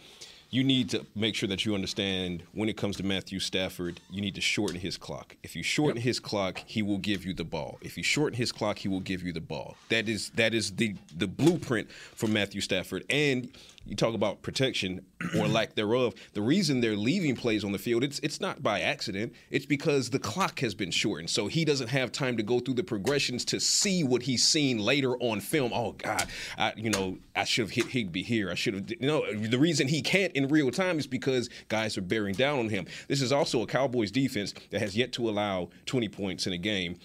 [0.49, 4.21] you need to make sure that you understand when it comes to Matthew Stafford, you
[4.21, 5.35] need to shorten his clock.
[5.43, 7.77] If you shorten his clock, he will give you the ball.
[7.81, 9.75] If you shorten his clock, he will give you the ball.
[9.89, 13.03] That is that is the the blueprint for Matthew Stafford.
[13.09, 13.49] And
[13.85, 15.05] you talk about protection
[15.37, 16.13] or lack thereof.
[16.33, 19.33] The reason they're leaving plays on the field, it's it's not by accident.
[19.51, 21.29] It's because the clock has been shortened.
[21.29, 24.79] So he doesn't have time to go through the progressions to see what he's seen
[24.79, 25.71] later on film.
[25.73, 28.49] Oh God, I, you know, I should have hit Higbee here.
[28.49, 28.89] I should have.
[28.89, 32.59] You know, the reason he can't in real time is because guys are bearing down
[32.59, 32.85] on him.
[33.07, 36.57] This is also a Cowboys defense that has yet to allow 20 points in a
[36.57, 36.97] game.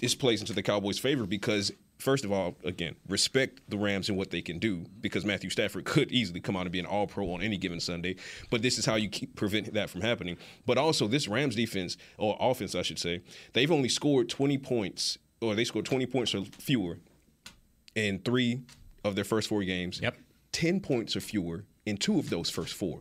[0.00, 4.16] This plays into the Cowboys' favor because First of all, again, respect the Rams and
[4.16, 7.06] what they can do because Matthew Stafford could easily come out and be an all
[7.08, 8.16] pro on any given Sunday.
[8.50, 10.36] But this is how you keep prevent that from happening.
[10.64, 15.18] But also, this Rams defense, or offense, I should say, they've only scored 20 points,
[15.40, 16.98] or they scored 20 points or fewer
[17.96, 18.60] in three
[19.04, 20.00] of their first four games.
[20.00, 20.16] Yep.
[20.52, 23.00] 10 points or fewer in two of those first four.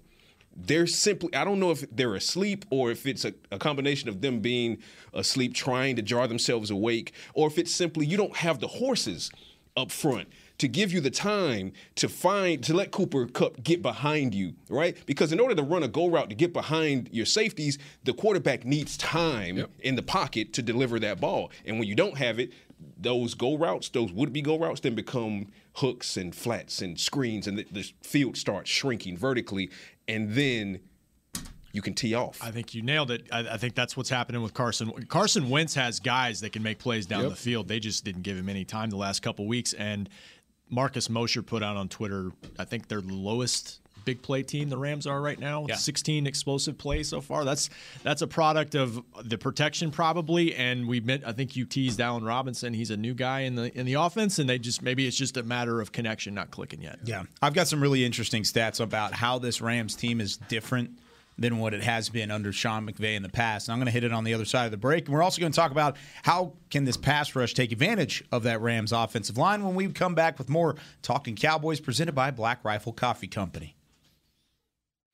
[0.58, 4.22] They're simply, I don't know if they're asleep or if it's a, a combination of
[4.22, 4.80] them being
[5.14, 9.32] asleep, trying to jar themselves awake, or if it's simply you don't have the horses
[9.76, 10.28] up front
[10.58, 14.98] to give you the time to find to let Cooper Kupp get behind you, right?
[15.06, 18.66] Because in order to run a go route to get behind your safeties, the quarterback
[18.66, 21.52] needs time in the pocket to deliver that ball.
[21.66, 22.52] And when you don't have it,
[22.98, 27.48] those go routes, those would be go routes, then become hooks and flats and screens,
[27.48, 29.70] and the, the field starts shrinking vertically.
[30.08, 30.80] And then
[31.74, 32.40] you can tee off.
[32.42, 33.28] I think you nailed it.
[33.32, 34.92] I, I think that's what's happening with Carson.
[35.08, 37.30] Carson Wentz has guys that can make plays down Yep.
[37.32, 37.68] the field.
[37.68, 39.74] They just didn't give him any time the last couple weeks.
[39.74, 40.10] And
[40.70, 44.78] Marcus Mosher put out on Twitter, I think they're the lowest big play team the
[44.78, 45.68] Rams are right now.
[45.68, 47.44] 16 explosive plays so far.
[47.44, 47.70] That's
[48.04, 50.56] that's a product of the protection probably.
[50.56, 51.28] And we met.
[51.28, 52.74] I think you teased Allen Robinson.
[52.74, 55.36] He's a new guy in the in the offense, and they just maybe it's just
[55.36, 57.00] a matter of connection not clicking yet.
[57.04, 57.24] Yeah.
[57.42, 60.92] I've got some really interesting stats about how this Rams team is different
[61.38, 63.68] than what it has been under Sean McVay in the past.
[63.68, 65.06] And I'm going to hit it on the other side of the break.
[65.06, 68.44] And we're also going to talk about how can this pass rush take advantage of
[68.44, 72.64] that Rams offensive line when we come back with more Talking Cowboys presented by Black
[72.64, 73.77] Rifle Coffee Company.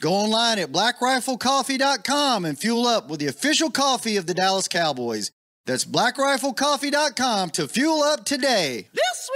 [0.00, 5.30] Go online at blackriflecoffee.com and fuel up with the official coffee of the Dallas Cowboys.
[5.64, 8.88] That's blackriflecoffee.com to fuel up today.
[9.14, 9.35] Sweet!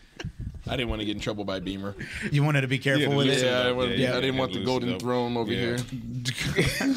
[0.71, 1.93] I didn't want to get in trouble by Beamer.
[2.31, 3.43] You wanted to be careful Yeah, with it.
[3.43, 4.15] Yeah, I, wanted- Yeah.
[4.15, 5.77] I didn't want the golden throne over Yeah.
[5.77, 6.95] here.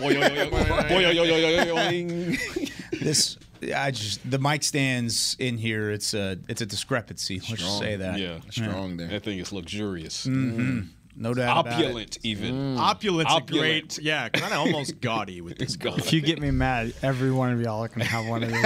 [0.00, 2.36] Boy, yo, yo, yo, boy, yo, yo, yo, yo, yo, yo.
[3.00, 3.38] this
[3.74, 5.90] I just the mic stands in here.
[5.92, 7.36] It's a it's a discrepancy.
[7.36, 7.80] Let's just Strong.
[7.80, 8.18] say that.
[8.18, 9.06] Yeah, strong there.
[9.08, 10.26] That thing is luxurious.
[10.26, 10.88] Mhm.
[11.18, 11.84] No doubt about it.
[11.86, 12.76] Opulent, even.
[12.76, 12.78] Mm.
[12.78, 13.62] Opulent's a Opulent.
[13.94, 15.94] great, yeah, kind of almost gaudy with this guy.
[15.96, 18.62] If you get me mad, every one of y'all can have one of these.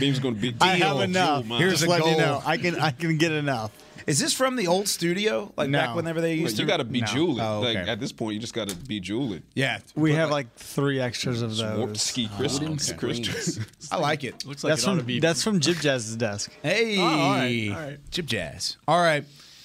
[0.00, 0.54] Beam's going to be.
[0.60, 1.44] I have deal, enough.
[1.46, 1.58] jewel.
[1.58, 2.20] Here's Just a letting you goal.
[2.20, 3.70] know, I can I can get enough.
[4.06, 5.50] Is this from the old studio?
[5.56, 5.78] Like No.
[5.78, 6.70] back whenever they Well, used you to.
[6.70, 7.06] got to be No.
[7.06, 7.40] jeweling.
[7.40, 9.42] Oh, Like at this point, you just got to be jeweling.
[9.54, 12.02] Yeah, We have like three extras of Warped those.
[12.02, 12.68] ski oh, crystal.
[12.68, 13.60] Wooden crystals.
[13.92, 14.44] I like it.
[14.44, 15.20] Looks like That's it ought from to be.
[15.20, 16.52] that's from Jib Jazz's desk.
[16.62, 17.98] Hey, Oh, all right, all right.
[18.10, 18.76] Chip Jazz.
[18.86, 19.24] All right.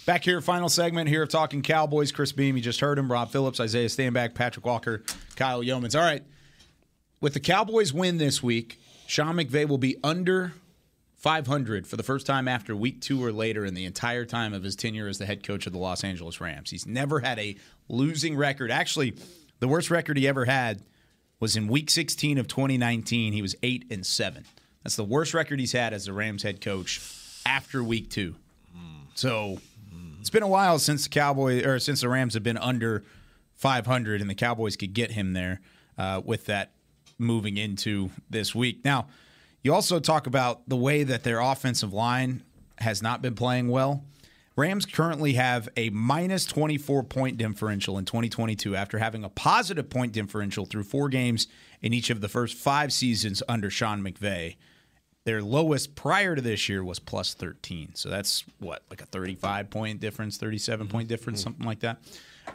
[0.10, 2.12] Back here, final segment here of Talking Cowboys.
[2.12, 3.12] Chris Beam, you just heard him.
[3.12, 5.04] Rob Phillips, Isaiah Stanback, Patrick Walker,
[5.36, 5.94] Kyle Yeomans.
[5.94, 6.24] All right.
[7.22, 10.54] With the Cowboys win this week, Sean McVay will be under
[11.18, 14.64] 500 for the first time after week two or later in the entire time of
[14.64, 16.72] his tenure as the head coach of the Los Angeles Rams.
[16.72, 17.56] He's never had a
[17.88, 18.72] losing record.
[18.72, 19.14] Actually,
[19.60, 20.82] the worst record he ever had
[21.40, 23.32] was in week 16 of 2019.
[23.32, 24.44] He was 8 and 7.
[24.84, 27.00] That's the worst record he's had as the Rams head coach
[27.46, 28.34] after week 2.
[29.14, 29.58] So,
[30.20, 33.04] it's been a while since the Cowboys or since the Rams have been under
[33.56, 35.62] 500 and the Cowboys could get him there
[35.98, 36.72] uh, with that
[37.18, 38.84] moving into this week.
[38.86, 39.08] Now,
[39.62, 42.44] you also talk about the way that their offensive line
[42.78, 44.04] has not been playing well.
[44.56, 50.12] Rams currently have a minus 24 point differential in 2022 after having a positive point
[50.12, 51.48] differential through four games
[51.82, 54.56] in each of the first five seasons under Sean McVay.
[55.30, 57.94] Their lowest prior to this year was plus 13.
[57.94, 62.00] So that's what, like a 35 point difference, 37 point difference, something like that.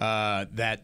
[0.01, 0.83] Uh, that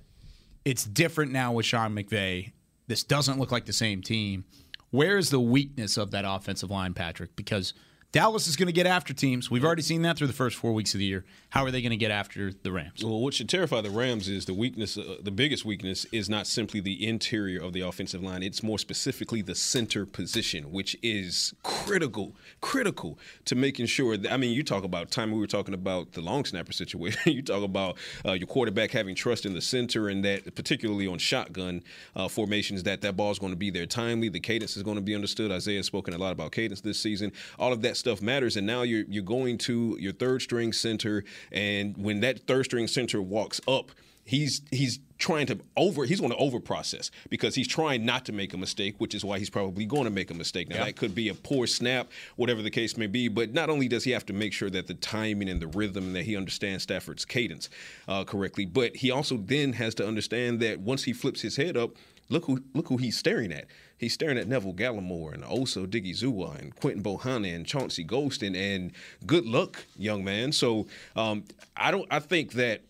[0.65, 2.53] it's different now with Sean McVay.
[2.87, 4.45] This doesn't look like the same team.
[4.91, 7.35] Where is the weakness of that offensive line, Patrick?
[7.35, 7.75] Because
[8.13, 9.53] Dallas is going to get after teams.
[9.53, 11.25] We've already seen that through the first four weeks of the year.
[11.51, 13.05] How are they going to get after the Rams?
[13.05, 14.99] Well, what should terrify the Rams is the weakness.
[14.99, 18.43] Uh, the biggest weakness is not simply the interior of the offensive line.
[18.43, 24.17] It's more specifically the center position, which is critical, critical to making sure.
[24.17, 27.21] That, I mean, you talk about time we were talking about the long snapper situation.
[27.33, 27.97] you talk about
[28.27, 31.83] uh, your quarterback having trust in the center, and that particularly on shotgun
[32.17, 34.29] uh, formations, that that ball is going to be there timely.
[34.29, 35.53] The cadence is going to be understood.
[35.53, 37.31] Isaiah has spoken a lot about cadence this season.
[37.57, 41.23] All of that stuff matters, and now you're you're going to your third string center,
[41.53, 43.93] and when that third string center walks up,
[44.25, 48.33] he's he's trying to over he's going to over process because he's trying not to
[48.33, 50.69] make a mistake, which is why he's probably going to make a mistake.
[50.71, 50.85] Now Yeah.
[50.87, 53.29] that could be a poor snap, whatever the case may be.
[53.29, 56.05] But not only does he have to make sure that the timing and the rhythm
[56.05, 57.69] and that he understands Stafford's cadence
[58.09, 61.77] uh, correctly, but he also then has to understand that once he flips his head
[61.77, 61.91] up,
[62.31, 63.67] look who look who he's staring at.
[63.99, 68.57] He's staring at Neville Gallimore and also Diggy Zua and Quinton Bohanna and Chauncey Golston.
[68.57, 68.93] And
[69.27, 70.53] good luck, young man.
[70.53, 71.45] So um,
[71.77, 72.07] I don't.
[72.11, 72.83] I think that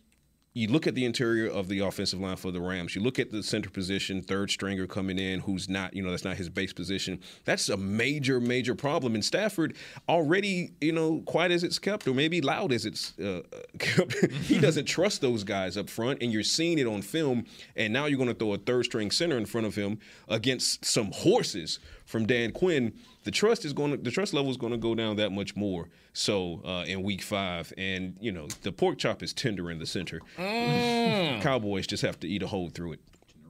[0.61, 2.95] you look at the interior of the offensive line for the Rams.
[2.95, 6.25] You look at the center position, third stringer coming in, who's not, you know, that's
[6.25, 7.19] not his base position.
[7.47, 9.15] That's a major, major problem.
[9.15, 9.75] And Stafford
[10.07, 13.41] already, you know, quiet as it's kept, or maybe loud as it's uh,
[13.79, 14.13] kept,
[14.45, 17.47] he doesn't trust those guys up front, and you're seeing it on film.
[17.75, 19.99] And now you're going to throw a third string center in front of him
[20.29, 21.79] against some horses
[22.11, 22.93] from Dan Quinn.
[23.25, 25.55] The trust is going to, the trust level is going to go down that much
[25.57, 25.89] more.
[26.13, 29.87] So uh, in week five, and you know the pork chop is tender in the
[29.87, 30.21] center.
[30.37, 31.41] Mm.
[31.43, 33.01] Cowboys just have to eat a hole through it.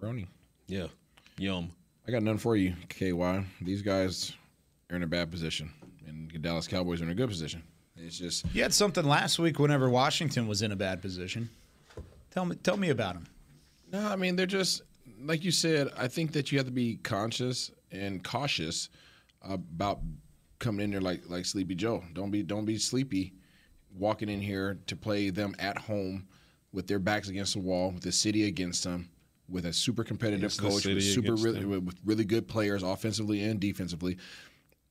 [0.00, 0.26] Roni.
[0.66, 0.86] Yeah,
[1.38, 1.72] yum.
[2.06, 3.44] I got none for you, KY.
[3.62, 4.32] These guys
[4.90, 5.72] are in a bad position,
[6.06, 7.62] and the Dallas Cowboys are in a good position.
[7.96, 11.50] It's just You had something last week whenever Washington was in a bad position.
[12.30, 13.26] Tell me, tell me about them.
[13.92, 14.82] No, I mean they're just
[15.22, 15.88] like you said.
[15.96, 18.88] I think that you have to be conscious and cautious
[19.42, 20.00] about
[20.58, 22.04] coming in there like like Sleepy Joe.
[22.12, 23.34] Don't be don't be sleepy
[23.96, 26.28] walking in here to play them at home
[26.72, 29.10] with their backs against the wall, with the city against them,
[29.48, 31.84] with a super competitive coach, with super really, them.
[31.84, 34.16] with really good players offensively and defensively.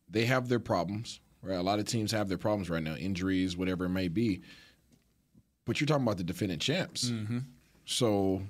[0.09, 1.19] They have their problems.
[1.41, 4.41] Right, a lot of teams have their problems right now, injuries, whatever it may be.
[5.63, 7.13] But you're talking about the defending champs.
[7.85, 8.41] So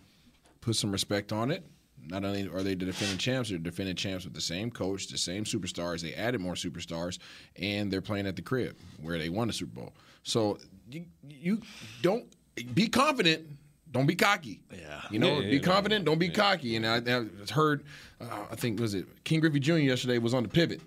[0.60, 1.64] put some respect on it.
[2.10, 5.18] Not only are they the defending champs, they're defending champs with the same coach, the
[5.18, 6.01] same superstars.
[6.01, 7.20] They added more superstars,
[7.55, 9.93] and they're playing at the crib where they won the Super Bowl.
[10.24, 10.57] So
[10.89, 11.62] you, you
[12.01, 12.26] don't
[12.74, 13.47] be confident.
[13.91, 14.62] Don't be cocky.
[14.72, 15.01] Yeah.
[15.10, 16.05] You know, Yeah, yeah, be no, confident.
[16.05, 16.76] Don't be cocky.
[16.76, 17.84] And I, I heard,
[18.22, 19.78] uh, I think was it Ken Griffey Jr.
[19.78, 20.82] yesterday was on the pivot,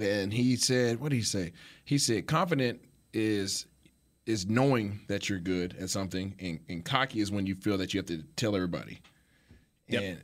[0.00, 1.52] and he said, what did he say?
[1.84, 2.80] He said, confident
[3.12, 3.66] is
[4.26, 7.92] is knowing that you're good at something, and, and cocky is when you feel that
[7.92, 9.00] you have to tell everybody.
[9.90, 10.22] And it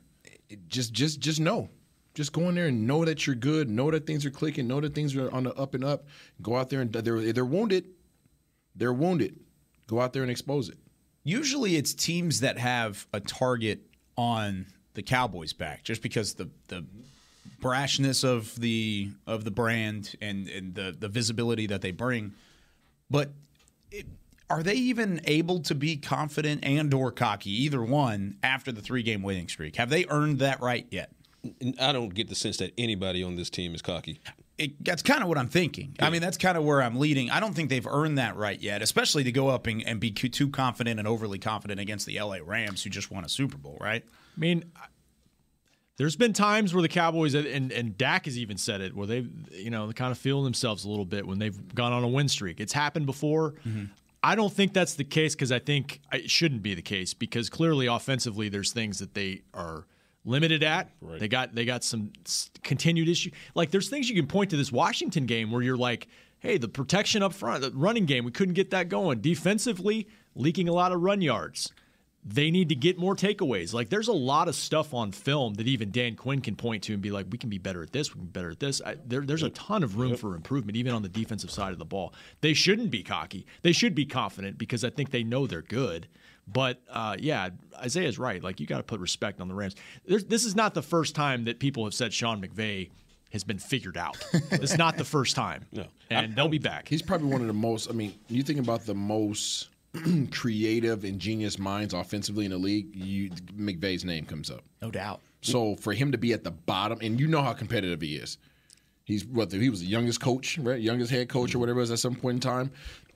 [0.67, 1.69] just just just know.
[2.13, 3.69] Just go in there and know that you're good.
[3.69, 4.67] Know that things are clicking.
[4.67, 6.07] Know that things are on the up and up.
[6.41, 7.85] Go out there and they're they're wounded.
[8.75, 9.39] They're wounded.
[9.87, 10.77] Go out there and expose it.
[11.23, 13.81] Usually, it's teams that have a target
[14.17, 16.85] on the Cowboys' back, just because the the
[17.61, 22.33] brashness of the of the brand and, and the the visibility that they bring.
[23.09, 23.31] But
[23.91, 24.05] it,
[24.51, 29.01] are they even able to be confident and or cocky, either one, after the three
[29.01, 29.77] game winning streak?
[29.77, 31.11] Have they earned that right yet?
[31.79, 34.19] I don't get the sense that anybody on this team is cocky.
[34.57, 35.95] It, that's kind of what I'm thinking.
[35.99, 37.31] I mean, that's kind of where I'm leading.
[37.31, 40.11] I don't think they've earned that right yet, especially to go up and, and be
[40.11, 43.77] too confident and overly confident against the LA Rams, who just won a Super Bowl,
[43.81, 44.03] right?
[44.05, 44.65] I mean,
[45.97, 49.29] there's been times where the Cowboys and and Dak has even said it, where they've
[49.51, 52.27] you know kind of feeling themselves a little bit when they've gone on a win
[52.27, 52.59] streak.
[52.59, 53.53] It's happened before.
[53.67, 53.85] Mm-hmm.
[54.23, 57.49] I don't think that's the case because I think it shouldn't be the case because
[57.49, 59.85] clearly offensively there's things that they are
[60.25, 60.91] limited at.
[61.19, 62.11] They got they got some
[62.61, 63.31] continued issue.
[63.55, 66.07] Like there's things you can point to this Washington game where you're like,
[66.39, 69.21] hey, the protection up front, the running game, we couldn't get that going.
[69.21, 71.71] Defensively, leaking a lot of run yards.
[72.23, 73.73] They need to get more takeaways.
[73.73, 76.93] Like there's a lot of stuff on film that even Dan Quinn can point to
[76.93, 78.81] and be like, we can be better at this, we can be better at this.
[78.85, 81.79] I, there, there's a ton of room for improvement, even on the defensive side of
[81.79, 82.13] the ball.
[82.41, 83.45] They shouldn't be cocky.
[83.63, 86.07] They should be confident because I think they know they're good.
[86.47, 88.43] But uh, yeah, Isaiah's right.
[88.43, 89.75] Like you got to put respect on the Rams.
[90.05, 92.89] There's, this is not the first time that people have said Sean McVay
[93.31, 94.17] has been figured out.
[94.51, 95.65] it's not the first time.
[95.73, 96.89] No, and they'll be back.
[96.89, 97.89] He's probably one of the most.
[97.89, 99.69] I mean, you think about the most
[100.31, 102.95] creative and genius minds offensively in the league.
[102.95, 105.21] You McVay's name comes up, no doubt.
[105.41, 108.37] So for him to be at the bottom, and you know how competitive he is.
[109.03, 110.79] He's what he was the youngest coach, right?
[110.79, 112.71] Youngest head coach or whatever it was at some point in time.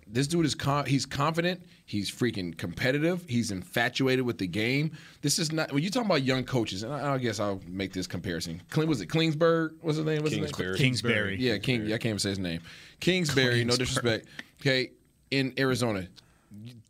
[0.08, 1.62] This dude is con- he's confident.
[1.86, 3.24] He's freaking competitive.
[3.28, 4.92] He's infatuated with the game.
[5.22, 6.84] This is not when you talking about young coaches.
[6.84, 8.62] And I, I guess I'll make this comparison.
[8.70, 9.76] Clean was it Kingsburg?
[9.82, 10.22] What's his name?
[10.22, 10.52] What's his name?
[10.52, 10.78] Kingsbury.
[10.78, 11.38] Kingsbury.
[11.40, 11.86] Yeah, King.
[11.86, 12.62] I can't even say his name.
[13.00, 13.64] Kingsbury.
[13.64, 14.28] No disrespect.
[14.62, 14.92] Okay,
[15.32, 16.08] in Arizona,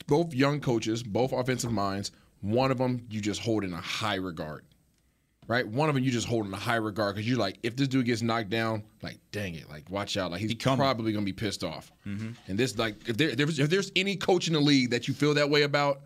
[0.08, 2.12] both young coaches, both offensive minds.
[2.42, 4.66] One of them you just hold in a high regard,
[5.48, 5.68] right?
[5.68, 7.88] One of them you just hold in a high regard because you're like, if this
[7.88, 11.34] dude gets knocked down, like, dang it, like, watch out, like he's probably gonna be
[11.34, 11.92] pissed off.
[12.04, 15.08] And this, like, if, there, if there's, if there's any coach in the league that
[15.08, 16.02] you feel that way about,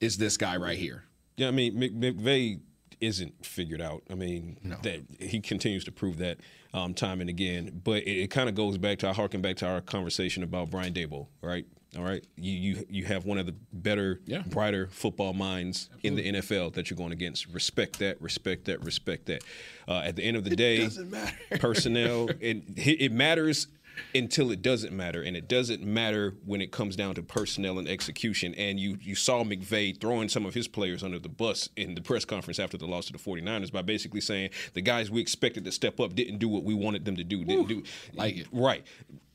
[0.00, 1.04] is this guy right here.
[1.36, 2.60] Yeah, I mean, Mc- McVay
[3.00, 4.02] isn't figured out.
[4.10, 6.38] I mean, that he continues to prove that
[6.74, 7.80] um, time and again.
[7.82, 10.70] But it, it kind of goes back to I harken back to our conversation about
[10.70, 11.66] Brian Daboll, right?
[11.96, 14.42] All right, you you you have one of the better, yeah.
[14.46, 17.48] brighter football minds in the NFL that you're going against.
[17.48, 19.42] Respect that, respect that, respect that.
[19.88, 21.34] Uh, at the end of the day, doesn't matter.
[21.58, 23.66] personnel it it matters
[24.14, 27.88] until it doesn't matter and it doesn't matter when it comes down to personnel and
[27.88, 28.54] execution.
[28.54, 32.00] And you you saw McVay throwing some of his players under the bus in the
[32.00, 35.64] press conference after the loss to the 49ers by basically saying the guys we expected
[35.64, 37.82] to step up didn't do what we wanted them to do didn't do
[38.14, 38.46] like it.
[38.52, 38.86] Right.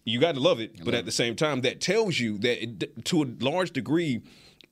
[0.03, 3.05] You got to love it but at the same time that tells you that it,
[3.05, 4.21] to a large degree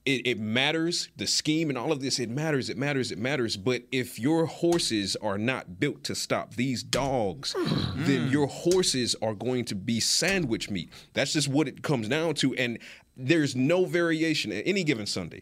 [0.05, 3.55] it, it matters the scheme and all of this it matters it matters it matters
[3.55, 7.53] but if your horses are not built to stop these dogs
[7.95, 8.31] then mm.
[8.31, 12.53] your horses are going to be sandwich meat that's just what it comes down to
[12.55, 12.79] and
[13.15, 15.41] there's no variation at any given sunday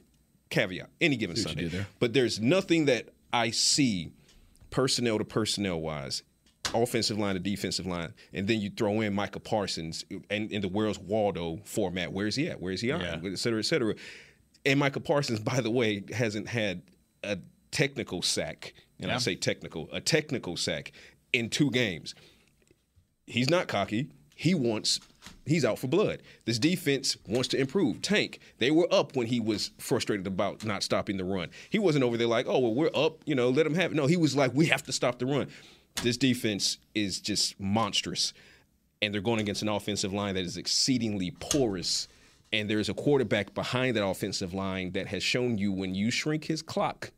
[0.50, 1.88] caveat any given See what you sunday there.
[2.00, 4.12] but there's nothing that i see
[4.70, 6.24] personnel to personnel wise
[6.74, 10.68] offensive line to defensive line, and then you throw in Micah Parsons and in the
[10.68, 12.14] world's Waldo format.
[12.14, 12.62] Where's he at?
[12.62, 13.02] Where's he on?
[13.02, 13.96] Et cetera, et cetera.
[14.66, 16.84] And Michael Parsons, by the way, hasn't had
[17.24, 17.40] a
[17.72, 20.92] technical sack, and I say technical, a technical sack
[21.34, 22.14] in two games.
[23.26, 24.10] He's not cocky.
[24.36, 25.00] He wants.
[25.46, 26.22] He's out for blood.
[26.46, 28.02] This defense wants to improve.
[28.02, 28.40] Tank.
[28.58, 31.50] They were up when he was frustrated about not stopping the run.
[31.70, 33.20] He wasn't over there like, oh well, we're up.
[33.26, 33.96] You know, let him have it.
[33.96, 35.48] No, he was like, we have to stop the run.
[36.04, 38.34] This defense is just monstrous,
[39.02, 42.08] and they're going against an offensive line that is exceedingly porous.
[42.54, 46.46] And there's a quarterback behind that offensive line that has shown you when you shrink
[46.46, 47.12] his clock,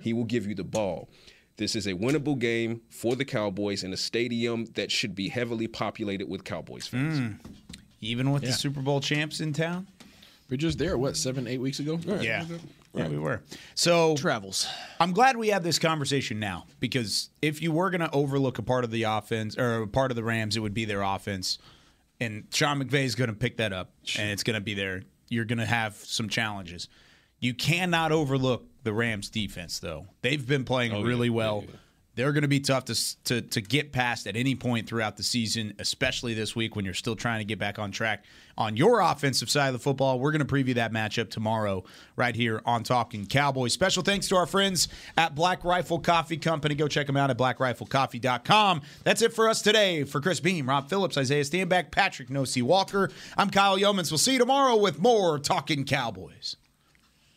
[0.00, 1.08] he will give you the ball.
[1.56, 5.66] This is a winnable game for the Cowboys in a stadium that should be heavily
[5.66, 7.18] populated with Cowboys fans.
[7.18, 7.38] Mm.
[8.00, 8.50] Even with Yeah.
[8.50, 9.88] the Super Bowl champs in town?
[10.48, 11.98] We're just there, what, seven, eight weeks ago?
[12.20, 12.44] Yeah.
[12.94, 13.42] Yeah, we were.
[13.74, 14.66] So travels.
[14.98, 18.62] I'm glad we had this conversation now because if you were going to overlook a
[18.62, 21.58] part of the offense or a part of the Rams, it would be their offense.
[22.20, 25.02] And Sean McVay is going to pick that up and it's going to be there.
[25.28, 26.88] You're going to have some challenges.
[27.38, 30.06] You cannot overlook the Rams defense, though.
[30.22, 31.64] They've been playing Oh, really yeah, well.
[32.18, 35.22] They're going to be tough to, to to get past at any point throughout the
[35.22, 38.24] season, especially this week when you're still trying to get back on track
[38.56, 40.18] on your offensive side of the football.
[40.18, 41.84] We're going to preview that matchup tomorrow
[42.16, 43.72] right here on Talking Cowboys.
[43.72, 46.74] Special thanks to our friends at Black Rifle Coffee Company.
[46.74, 48.82] Go check them out at blackriflecoffee.com.
[49.04, 50.02] That's it for us today.
[50.02, 54.10] For Chris Beam, Rob Phillips, Isaiah Stanback, Patrick Nosey Walker, I'm Kyle Yeomans.
[54.10, 56.56] We'll see you tomorrow with more Talking Cowboys.